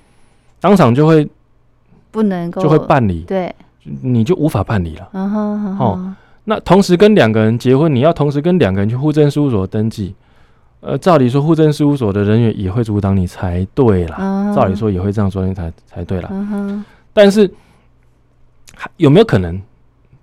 [0.60, 1.28] 当场就会
[2.12, 3.54] 不能够就会办理，对，
[4.02, 5.10] 你就无法办理了。
[5.14, 10.14] 嗯哼，哦，那同时跟两个人结婚，你要同时跟两个人去户政事务所登记，
[10.82, 16.30] 呃，照理说户政事务所的人员也会阻挡你才对啦，照理说也会这样说你才才对啦。
[17.14, 17.50] 但是
[18.98, 19.62] 有没有可能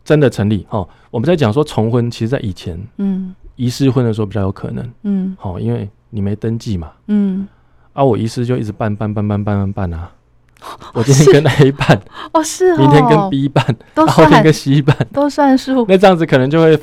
[0.04, 0.66] 真的成立？
[0.70, 7.46] 哦，我们在讲说重婚，其实在以前，嗯，遗失婚的时候比较有可能，嗯，好，因为你没登记嘛，嗯，
[7.92, 10.10] 啊，我遗失就一直办办办办办办办啊，
[10.94, 12.00] 我今天跟 A 办，
[12.32, 13.64] 哦是，明天跟 B 办，
[14.06, 16.78] 后天跟 C 办，都算数，那这样子可能就会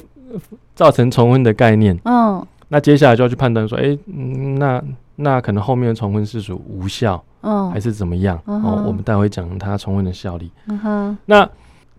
[0.75, 3.97] 造成重婚的概念，嗯，那接下来就要去判断说，哎，
[4.57, 4.83] 那
[5.15, 7.23] 那可能后面的重婚是属无效。
[7.45, 8.39] 嗯，还是怎么样？
[8.45, 10.49] 哦，我们待会讲它重婚的效力。
[10.67, 11.45] 嗯哼，那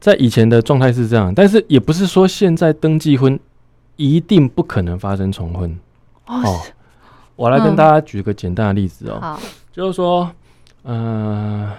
[0.04, 3.40] 在以前的状态是这样，但是也不是说现在登记婚
[3.96, 5.74] 一定不可能发生重婚。
[6.26, 6.60] 哦，
[7.36, 9.18] 我来跟大家举个简单的例子哦。
[9.18, 9.40] 好，
[9.72, 10.30] 就是说，
[10.82, 11.72] 呃，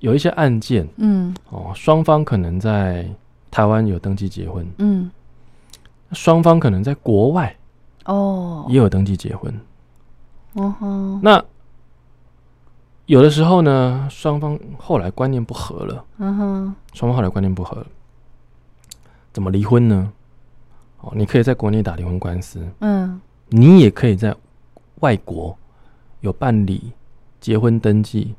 [0.00, 3.08] 有一些案件，嗯，哦，双方可能在
[3.52, 5.08] 台湾有登记结婚，嗯，
[6.10, 7.54] 双方可能在国外，
[8.06, 9.54] 哦，也有登记结婚。
[10.54, 11.40] 哦吼，那。
[13.06, 16.04] 有的时候呢，双方后来观念不合了。
[16.18, 17.86] 嗯哼，双方后来观念不合了，
[19.32, 20.10] 怎么离婚呢？
[21.00, 22.66] 哦，你可以在国内打离婚官司。
[22.80, 24.34] 嗯，你也可以在
[25.00, 25.54] 外国
[26.20, 26.92] 有办理
[27.40, 28.34] 结婚登记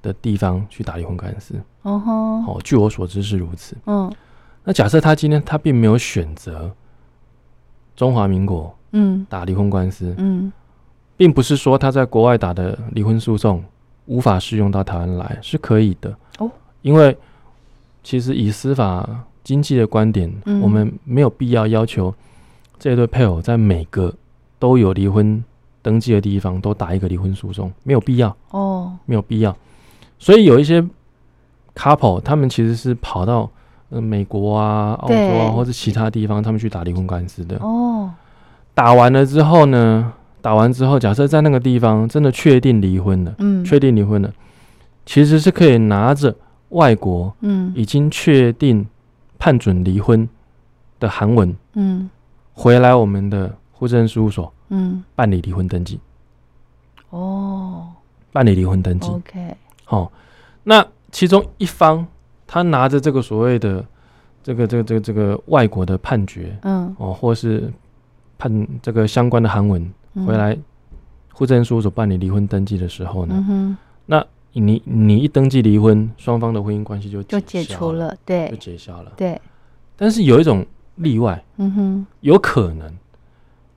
[0.00, 1.60] 的地方去打离婚官司。
[1.82, 2.12] 哦吼，
[2.46, 3.76] 哦，据我所知是如此。
[3.86, 4.12] 嗯，
[4.62, 6.70] 那假设他今天他并没有选择
[7.96, 10.52] 中华民国，嗯，打离婚官司，嗯，
[11.16, 13.60] 并不是说他在国外打的离婚诉讼。
[14.06, 16.50] 无法适用到台湾来是可以的哦，
[16.82, 17.16] 因为
[18.02, 19.08] 其实以司法
[19.42, 22.14] 经济的观点，我们没有必要要求
[22.78, 24.12] 这对配偶在每个
[24.58, 25.42] 都有离婚
[25.80, 29.56] 登记的地方都打一个离婚诉讼，没有必要哦，没有必要。
[30.18, 30.84] 所以有一些
[31.74, 33.50] couple 他们其实是跑到
[33.88, 38.10] 美国啊、澳洲啊或者其他地方，他们去打离婚官司的哦。
[38.74, 40.12] 打完了之后呢？
[40.44, 44.30] 打完之后，假设在那个地方真的确定离婚了，嗯，确定离婚了，
[45.06, 46.36] 其实是可以拿着
[46.68, 48.86] 外国，嗯，已经确定
[49.38, 50.28] 判准离婚
[51.00, 52.10] 的韩文，嗯，
[52.52, 55.98] 回来我们的户政事务所，嗯，办理离婚登记。
[57.08, 57.88] 哦，
[58.30, 59.08] 办理离婚登记。
[59.08, 59.56] OK。
[59.86, 60.12] 好，
[60.64, 62.06] 那其中一方
[62.46, 63.82] 他拿着这个所谓的
[64.42, 67.72] 这个这个这个这个外国的判决，嗯，哦，或是
[68.36, 69.90] 判这个相关的韩文。
[70.26, 70.56] 回来，
[71.32, 79.40] 户政事务所办理离婚登记的时候呢，嗯那你你一登记离婚，双方的婚姻关系就就解除了，对，就解消了，对。
[79.96, 80.64] 但是有一种
[80.96, 82.92] 例外，嗯哼，有可能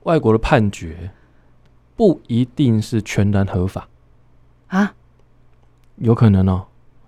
[0.04, 1.10] 外国的判决
[1.96, 3.88] 不一定是全然合法。
[4.68, 4.94] 啊，
[5.96, 6.64] 有可能哦，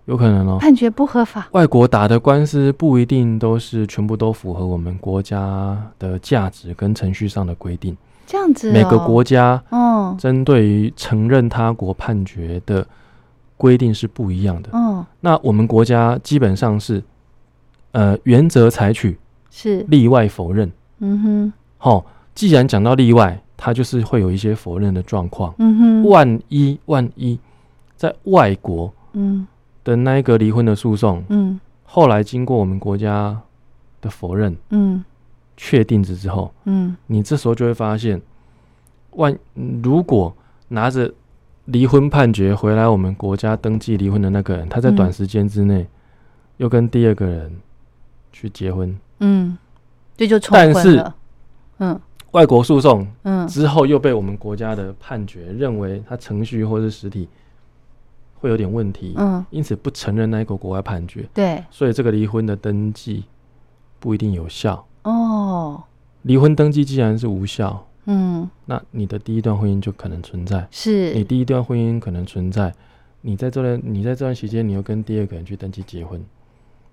[0.06, 7.96] 有可能哦，判决不合法，外国打的官司不一定都是全部都符合我们国家的价值跟程序上的规定。
[8.30, 12.86] 这样子，每个国家哦，针对于承认他国判决的
[13.56, 14.70] 规定是不一样的。
[14.72, 17.02] 嗯，那我们国家基本上是，
[17.90, 19.18] 呃，原则采取
[19.50, 20.70] 是例外否认。
[21.00, 25.52] 嗯哼，好，既然讲到例外，它就是会有一些否认的状况。
[25.58, 27.36] 嗯哼，万一万一
[27.96, 29.44] 在外国，嗯
[29.82, 33.36] 的那一个离婚的诉讼，嗯，后来经过我们国家
[34.00, 35.04] 的否认，嗯。
[35.62, 38.18] 确定之之后，嗯，你这时候就会发现，
[39.10, 39.38] 万
[39.82, 40.34] 如果
[40.68, 41.12] 拿着
[41.66, 45.86] 离婚判决回来，我们国家登记离婚的那个人，他在短时间之内
[46.56, 47.54] 又跟第二个人
[48.32, 49.58] 去结婚，嗯，
[50.16, 51.14] 这就重婚了，
[51.76, 57.28] 嗯，外国诉讼，嗯，之后又被我们国家的判决认为他程序或是实体
[58.36, 63.24] 会有点问题，嗯，因此不承认那一个国外判决，对，所以这个离婚的登记
[63.98, 64.86] 不一定有效。
[65.02, 65.82] 哦，
[66.22, 70.66] 离婚登记既然是无效，嗯，那你的第一段婚姻就可能存在。
[70.70, 72.72] 是你第一段婚姻可能存在，
[73.22, 76.22] 你在这段你在这段期间，你又跟第二个人去登记结婚，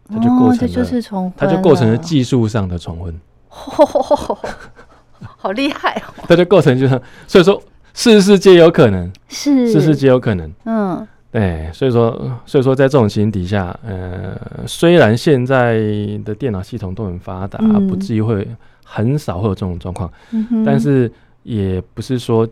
[0.08, 3.20] 它就构成了，它就构成了技术上的重婚。
[5.20, 6.14] 好厉害哦！
[6.28, 7.62] 它就构成就是，所以说
[7.94, 10.54] 事事皆有可能，是事事皆有可能。
[10.66, 11.08] 嗯。
[11.30, 14.36] 对，所以说，所以说，在这种情形底下，呃，
[14.66, 15.78] 虽然现在
[16.24, 18.48] 的电脑系统都很发达，不至于会
[18.84, 20.12] 很少会有这种状况，
[20.66, 21.12] 但是
[21.44, 22.48] 也不是说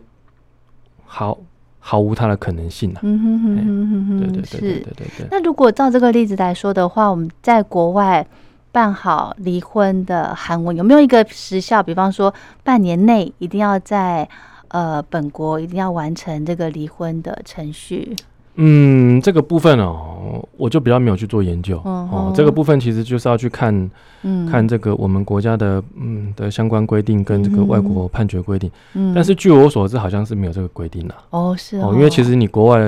[1.04, 1.36] 毫
[1.78, 3.00] 毫无它的可能性啊。
[3.02, 5.26] 嗯哼哼哼哼哼，对对对对对对。
[5.30, 8.24] 那如果照这个例子来说的话，我们在国外
[8.70, 11.82] 办好离婚的韩文，有没有一个时效？
[11.82, 14.28] 比方说，半年内一定要在
[14.68, 18.14] 呃本国一定要完成这个离婚的程序。
[18.56, 22.32] 嗯，这个部分哦，我就比较没有去做研究哦。
[22.34, 23.90] 这个部分其实就是要去看，
[24.50, 28.70] 看这个我们国家的嗯的相关规定跟这个外国判决规定。
[28.94, 31.14] 嗯，但是据我所知，好像是没有这个规定的。
[31.30, 32.80] 哦，是哦，因为其实你国外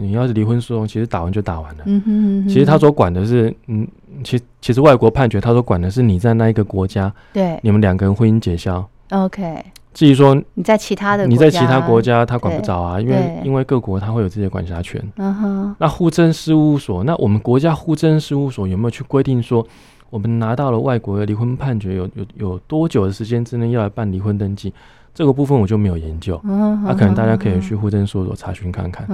[0.00, 1.82] 你要是离婚诉讼，其实打完就打完了。
[1.86, 3.86] 嗯哼，其实他所管的是，嗯，
[4.22, 8.88] 其其实外国判决他所管的是你在那一个国家，对，你们两个人婚姻解消。
[9.10, 9.64] OK。
[9.96, 15.02] 至于说你在其他的你在其他国家，他管不着啊，因为因为各国他会有自己的管辖权。
[15.16, 15.76] 嗯哼。
[15.78, 19.66] 那户政事务所，那我们国家户政事务所有没有去规定说，
[20.10, 24.70] 我们拿到了外国的离婚判决，有有有多久的时间之内要来办离婚登记？
[25.14, 26.38] 这个部分我就没有研究。
[26.44, 29.06] 嗯那可能大家可以去户政事务所查询看看。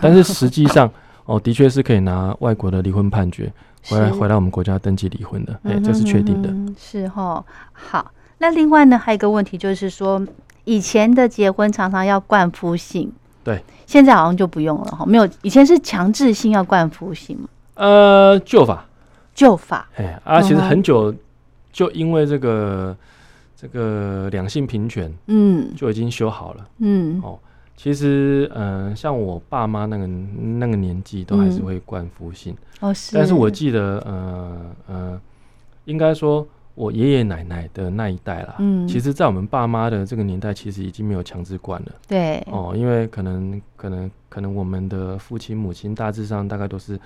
[0.00, 0.88] 但是实际上，
[1.24, 3.52] 哦，的确是可以拿外国的离婚判决
[3.88, 5.58] 回来回来我们国家登记离婚的。
[5.64, 6.54] 哎，这是确定的。
[6.78, 7.44] 是哈。
[7.72, 8.08] 好。
[8.42, 10.26] 那另外呢，还有一个问题就是说，
[10.64, 13.12] 以前的结婚常常要冠夫姓，
[13.44, 17.48] 对，现在好像就不用了哈，没有，以前是强制性要冠夫姓嘛？
[17.74, 18.86] 呃，旧法，
[19.34, 21.14] 旧法，哎啊，其实很久
[21.70, 22.96] 就因为这个
[23.54, 27.38] 这个两性平权，嗯，就已经修好了，嗯，哦，
[27.76, 35.20] 其实嗯，像我爸妈那个那个年纪，都还是会冠夫姓，哦是，但是我记得，呃呃，
[35.84, 36.46] 应该说。
[36.74, 46.98] 我爷爷奶奶的那一代啦，嗯，其实，在我们爸妈的这个年代，其实已经没有强制灌了，对，哦，因为可能，可能，可能我们的父亲母亲大致上大概都是，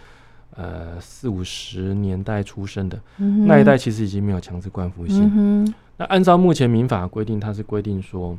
[0.54, 5.74] 呃，四五十年代出生的那一代，其实已经没有强制灌夫姓。
[5.96, 8.36] 那按照目前民法规定，它是规定说，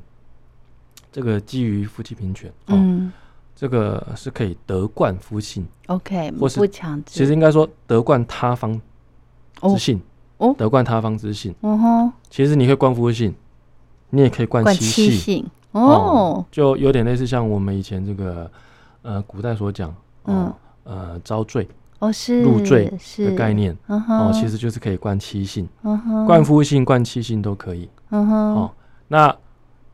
[1.11, 3.11] 这个基于夫妻平权，嗯，
[3.55, 8.79] 这个是可以得冠夫姓，OK，或是不强制，其实应该说得冠他方
[9.61, 9.99] 之姓。
[10.37, 13.33] 哦，得冠他方之姓，哦吼，其实你可以冠夫姓，
[14.09, 18.49] 你也可以冠妻姓，哦，就有点类似像我们以前这个
[19.01, 19.93] 呃古代所讲，
[20.25, 20.51] 嗯。
[20.87, 21.67] 呃招赘，
[21.97, 22.85] 哦是入赘
[23.17, 25.67] 的概念，哦其实就是可以冠妻姓，
[26.27, 28.71] 冠夫姓、冠妻姓都可以，嗯哼，哦
[29.07, 29.35] 那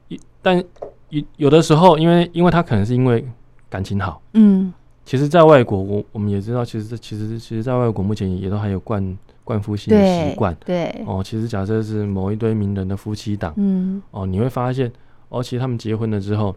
[0.09, 0.61] 一但
[1.07, 3.25] 有有的时候，因为因为他可能是因为
[3.69, 4.73] 感情好，嗯，
[5.05, 9.17] 其实在外国我我们也知道，其实其实其实在外国目前也都还有冠。
[9.43, 11.03] 冠夫姓的习惯，对。
[11.05, 14.89] 哦，其实假设是某一堆名人的夫妻档，嗯，哦，你会发现，
[15.29, 16.55] 哦，其实他们结婚了之后，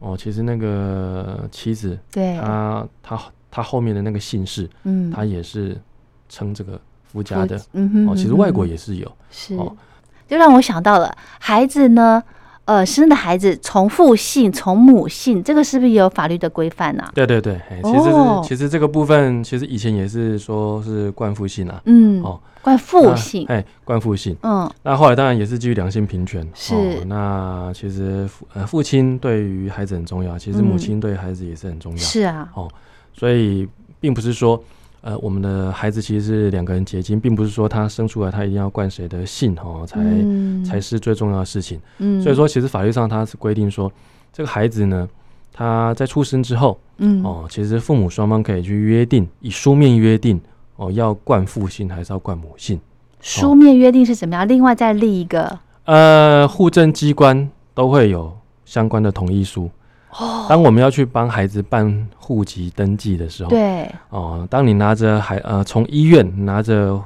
[0.00, 3.20] 哦，其实那个妻子，对，他他
[3.50, 5.78] 他后面的那个姓氏，嗯，他也是
[6.28, 9.76] 称这个夫家的，嗯哼，哦，其实外国也是有，是，哦。
[10.26, 12.20] 就让我想到了孩子呢。
[12.66, 17.04] 呃，生的孩子从父姓从母姓，这个是不是也有法律的规范呢？
[17.14, 18.10] 对对对，其实
[18.42, 32.66] 其实这个部分其实以前也是说是冠父姓啊，嗯，哦，冠父姓，哎，冠父姓，嗯，那后来当然也是基于两性平权，是，那其实父呃父亲对于孩子很重要，其实母亲对孩子也是很重要，是啊，哦，
[33.12, 33.68] 所以
[34.00, 34.62] 并不是说。
[35.06, 40.00] 呃，我们的孩子其实是两个人结晶，并不是说他生出来他一定要冠谁的姓哦，才
[40.64, 41.78] 才是最重要的事情。
[41.98, 43.92] 嗯，所以说其实法律上他是规定说，
[44.32, 45.06] 这个孩子呢，
[45.52, 50.40] 他在出生之后，嗯哦，其实父母双方可以去约定，以书面约定
[50.76, 52.80] 哦，要冠父姓还是要冠母姓。
[53.20, 54.48] 书面约定是怎么样？
[54.48, 55.58] 另外再立一个？
[55.84, 58.34] 呃，户政机关都会有
[58.64, 59.70] 相关的同意书。
[60.48, 63.90] 当我们要去帮孩子办户籍登记的时候，对。
[64.10, 67.00] 哦，当你拿着孩呃从医院拿着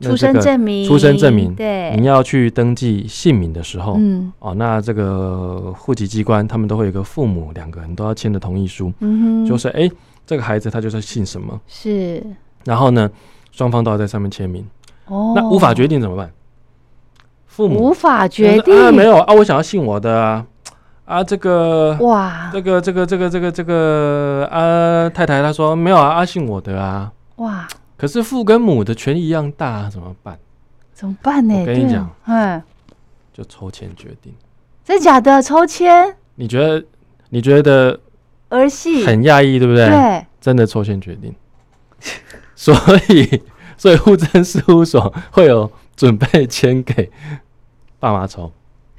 [0.00, 9.88] 出生证明，出生证明，对，你要去登记姓名的时候，嗯，哦，那这个户籍机关他们都会有个父母两个人都要签的同意书，嗯哼，就是哎，
[10.26, 12.22] 这个孩子他就是姓什么，是，
[12.64, 13.10] 然后呢，
[13.50, 14.66] 双方都要在上面签名，
[15.06, 16.30] 哦，那无法决定怎么办？
[17.46, 17.78] 父母。
[17.80, 18.74] 无法决定。
[18.76, 20.44] 啊，没有啊，我想要姓我的啊。
[21.04, 30.38] 啊，这个哇，这个这个这个这个这个啊，太太她说没有啊，阿信我的啊，哇，可是父跟母的权益一样大，怎么办？
[30.94, 31.54] 怎么办呢？
[31.60, 32.62] 我跟你讲，嗯，
[33.32, 34.32] 就抽签决定。
[34.84, 35.42] 真假的？
[35.42, 36.14] 抽签？
[36.36, 36.84] 你觉得？
[37.30, 37.98] 你觉得
[38.50, 39.88] 儿戏很讶异，对不对？
[39.88, 41.34] 对，真的抽签决定。
[42.54, 42.74] 所
[43.08, 43.42] 以，
[43.78, 47.10] 所以户政事务所会有准备签给
[47.98, 48.52] 爸妈抽。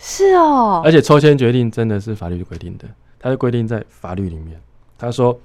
[0.06, 2.86] 是哦，而且抽签决定真的是法律规定的，
[3.18, 4.60] 它是规定在法律里面。
[5.00, 5.40] 他说，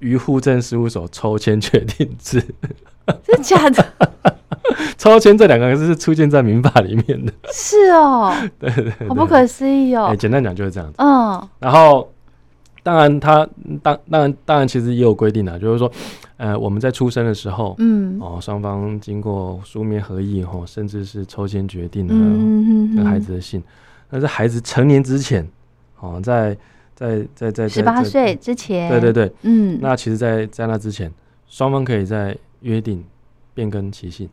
[0.00, 2.44] 于户政事务所抽签决定制，
[3.22, 3.86] 真假的？
[4.98, 7.32] 抽签这两个字是出现在民法里面的。
[7.52, 10.06] 是哦， 对对，好不可思议哦。
[10.06, 10.96] 哎，简单讲就是这样子。
[10.98, 12.12] 嗯，然后
[12.82, 13.48] 当然他
[13.80, 15.90] 当当然当然其实也有规定的，就是说，
[16.36, 22.14] 呃，我们在出生的时候，嗯，哦，双方经过书面合意，吼，甚至是抽签决定的，
[22.96, 23.62] 跟孩子的姓。
[24.10, 25.48] 那在孩子成年之前，
[26.00, 26.56] 哦，在
[26.94, 31.10] 在在在十八岁之前，对对对，嗯，那其实，在在那之前，
[31.46, 33.04] 双方可以在约定
[33.54, 34.28] 变更其姓，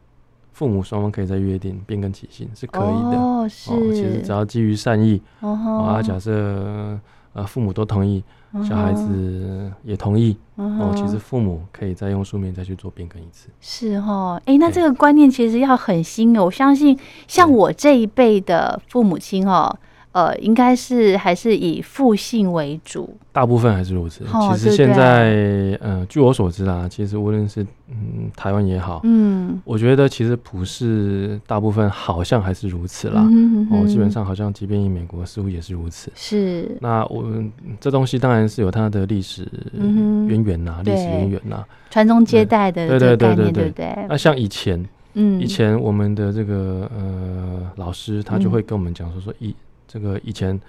[0.51, 3.17] 父母双方可以在约定变更其姓是可以的。
[3.17, 6.99] 哦，是，其实只要基于善意，啊，假设
[7.33, 8.23] 呃父母都同意。
[8.63, 13.49] 小孩子也同意哦，其实父母可以再用书面再去做变更一次。
[13.59, 16.45] 是哦，哎，那这个观念其实要很新哦。
[16.45, 19.77] 我相信像我这一辈的父母亲哦。
[20.17, 24.25] 呃，应该是还是以父姓为主，大部分还是如此。
[24.25, 33.23] 其实现在，呃，据我所知啊，其实无论是嗯台湾也好，嗯，我觉得其实普世大部分好像还是如此啦。
[33.29, 36.11] 嗯哦，基本上好像即便以美国似乎也是如此。
[36.15, 36.75] 是。
[36.81, 43.95] 那我们这东西当然是有它的历史渊源呐，历史渊源呐，传宗接代的对对对对对对。
[44.09, 49.55] 那像以前，嗯，以前我们的这个呃老师他就会跟我们讲说说一。
[49.87, 50.59] 这个以前，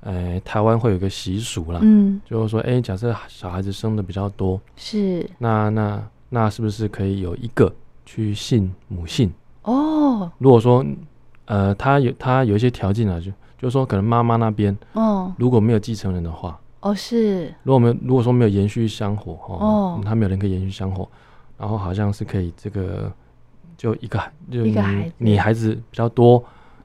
[0.00, 7.72] 呃，台湾会有一个习俗啦，嗯，就是说，哎，假设小孩子生的比较多，是，那那那是不是可以有一个
[8.06, 9.30] 去姓母姓？
[9.62, 10.84] 哦，如果说，
[11.44, 21.08] 呃，他有他有一些条件啊，就就是说，可能妈妈那边，哦，如果没有继承人的话，哦，是，如果没有如果说没有延续香火，哦，他没有人可以延续香火，
[21.58, 23.12] 然后好像是可以这个
[23.76, 24.18] 就一个
[24.50, 24.64] 就
[25.18, 26.42] 你孩子比较多。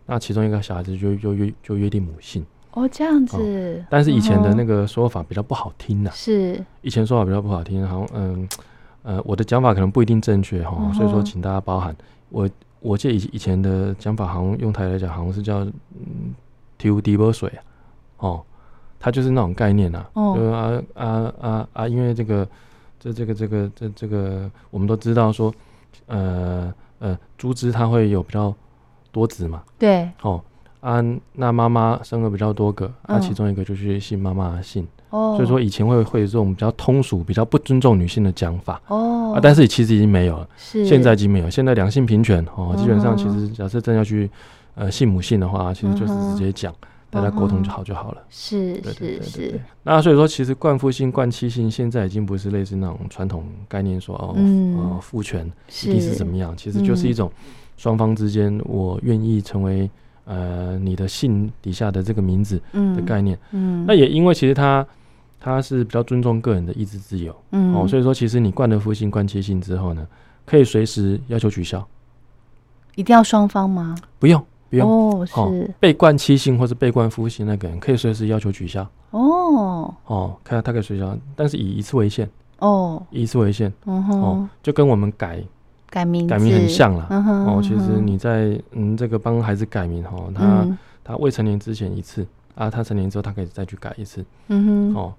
[0.08, 3.84] 那其中一个小孩子就就约就约定母姓哦，这样子。
[3.90, 8.50] 但是以前的那个说法比较不好听呐，是以前说法比较不好听，好像嗯
[9.04, 11.96] 呃，我的讲法可能不一定正确哈，所以说请大家包涵。
[12.30, 12.50] 我
[12.80, 16.34] 我记得以以前的讲法，好像用台来讲，好像是叫嗯
[16.80, 17.52] ，tu d i 水
[18.18, 18.42] 哦，
[19.00, 22.48] 它就是那种概念呐，就啊啊啊啊，因为这个
[23.00, 25.54] 这这个这个这这个我们都知道说，
[26.06, 28.54] 呃呃，猪只它会有比较。
[29.12, 30.42] 多子嘛，对，哦，
[30.80, 31.04] 啊，
[31.34, 44.30] 那妈妈生了比较多个，那其中一个就是姓妈妈的姓，哦，所以说以前会会有这种比较通俗、比较不尊重女性的讲法，哦，啊，但是其实已经没有了，是，现在已经没有，现在两性平权，哦，基本上其实假设真要去
[44.76, 46.74] 呃姓母姓的话，其实就是直接讲，
[47.10, 55.50] 大家沟通就好就好了，是是是，那所以说其实冠夫姓、冠妻姓现在已经不是类似那种传统概念说哦，呃，父权
[55.84, 57.32] 一定是怎么样，其实就是一种。
[57.78, 59.90] 双方之间，我愿意成为
[60.26, 63.40] 呃你的姓底下的这个名字的概念。
[63.52, 64.86] 嗯，那也因为其实他
[65.40, 67.34] 他是比较尊重个人的意志自由。
[67.52, 70.06] 嗯，哦，所以说其实你冠了夫姓、冠妻姓之后呢，
[70.46, 71.88] 可以随时要求取消。
[72.96, 73.96] 一定要双方吗？
[74.18, 74.90] 不用，不用。
[74.90, 78.82] 哦，是被冠妻姓或是被冠夫姓那个人，可以随时要求取消。
[79.12, 82.28] 哦，哦，看他可以取消，但是以一次为限。
[82.58, 83.72] 哦，以一次为限。
[83.86, 85.44] 哦，就跟我们改。
[85.90, 90.68] 改名改名很像了哦，其实你在嗯这个帮孩子改名哦，他
[91.04, 92.26] 他未成年之前一次
[92.56, 94.96] 啊，他成年之后他可以再去改一次，嗯哼。
[94.96, 95.14] 哦，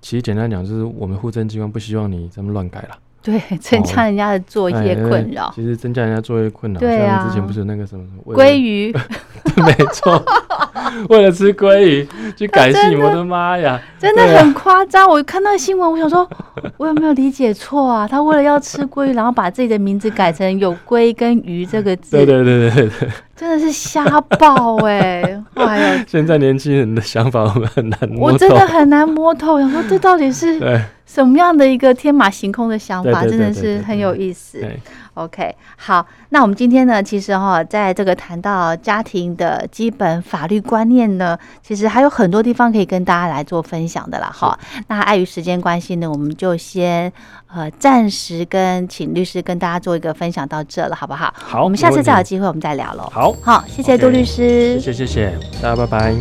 [0.00, 2.98] 其实简单讲就是我们户政机关不希望你这么乱改了。
[3.22, 5.52] 对， 增加人家的作业困扰。
[5.54, 6.80] 其实增加人家作业困扰。
[6.80, 7.26] 对啊。
[7.26, 8.94] 之前不是那个什么鲑鱼？
[9.56, 10.22] 没错，
[11.08, 13.80] 为了吃鲑鱼去改姓，我的妈呀！
[13.98, 15.08] 真的很夸张。
[15.08, 16.28] 我看到新闻，我想说，
[16.76, 18.06] 我有没有理解错啊？
[18.06, 22.16] 他为了要吃鲑鱼，然后把自己的名字改成有“龟”跟“鱼”这个字。
[22.16, 23.08] 对对对对对。
[23.40, 24.04] 真的是瞎
[24.38, 25.22] 爆哎！
[25.54, 28.34] 哎呀， 现在年轻人的想法我们很难摸透。
[28.34, 30.60] 我真的很难摸透， 想说这到底是
[31.06, 33.22] 什么样的一个天马行空的想法？
[33.30, 34.60] 真的是很有意思。
[35.20, 44.32] OK，好，那我们今天呢，其实哈，在这个谈到家庭的基本法律观念呢，其实还有很多地方可以跟大家来做分享的啦。
[44.34, 44.58] 哈，
[44.88, 47.12] 那碍于时间关系呢，我们就先
[47.52, 51.34] 呃暂时跟请律师跟大家做一个分享到这了，好不好？
[51.36, 53.10] 好，我们下次再有机会我们再聊喽。
[53.12, 56.14] 好，好，谢谢杜律师，谢谢谢谢，大家拜拜。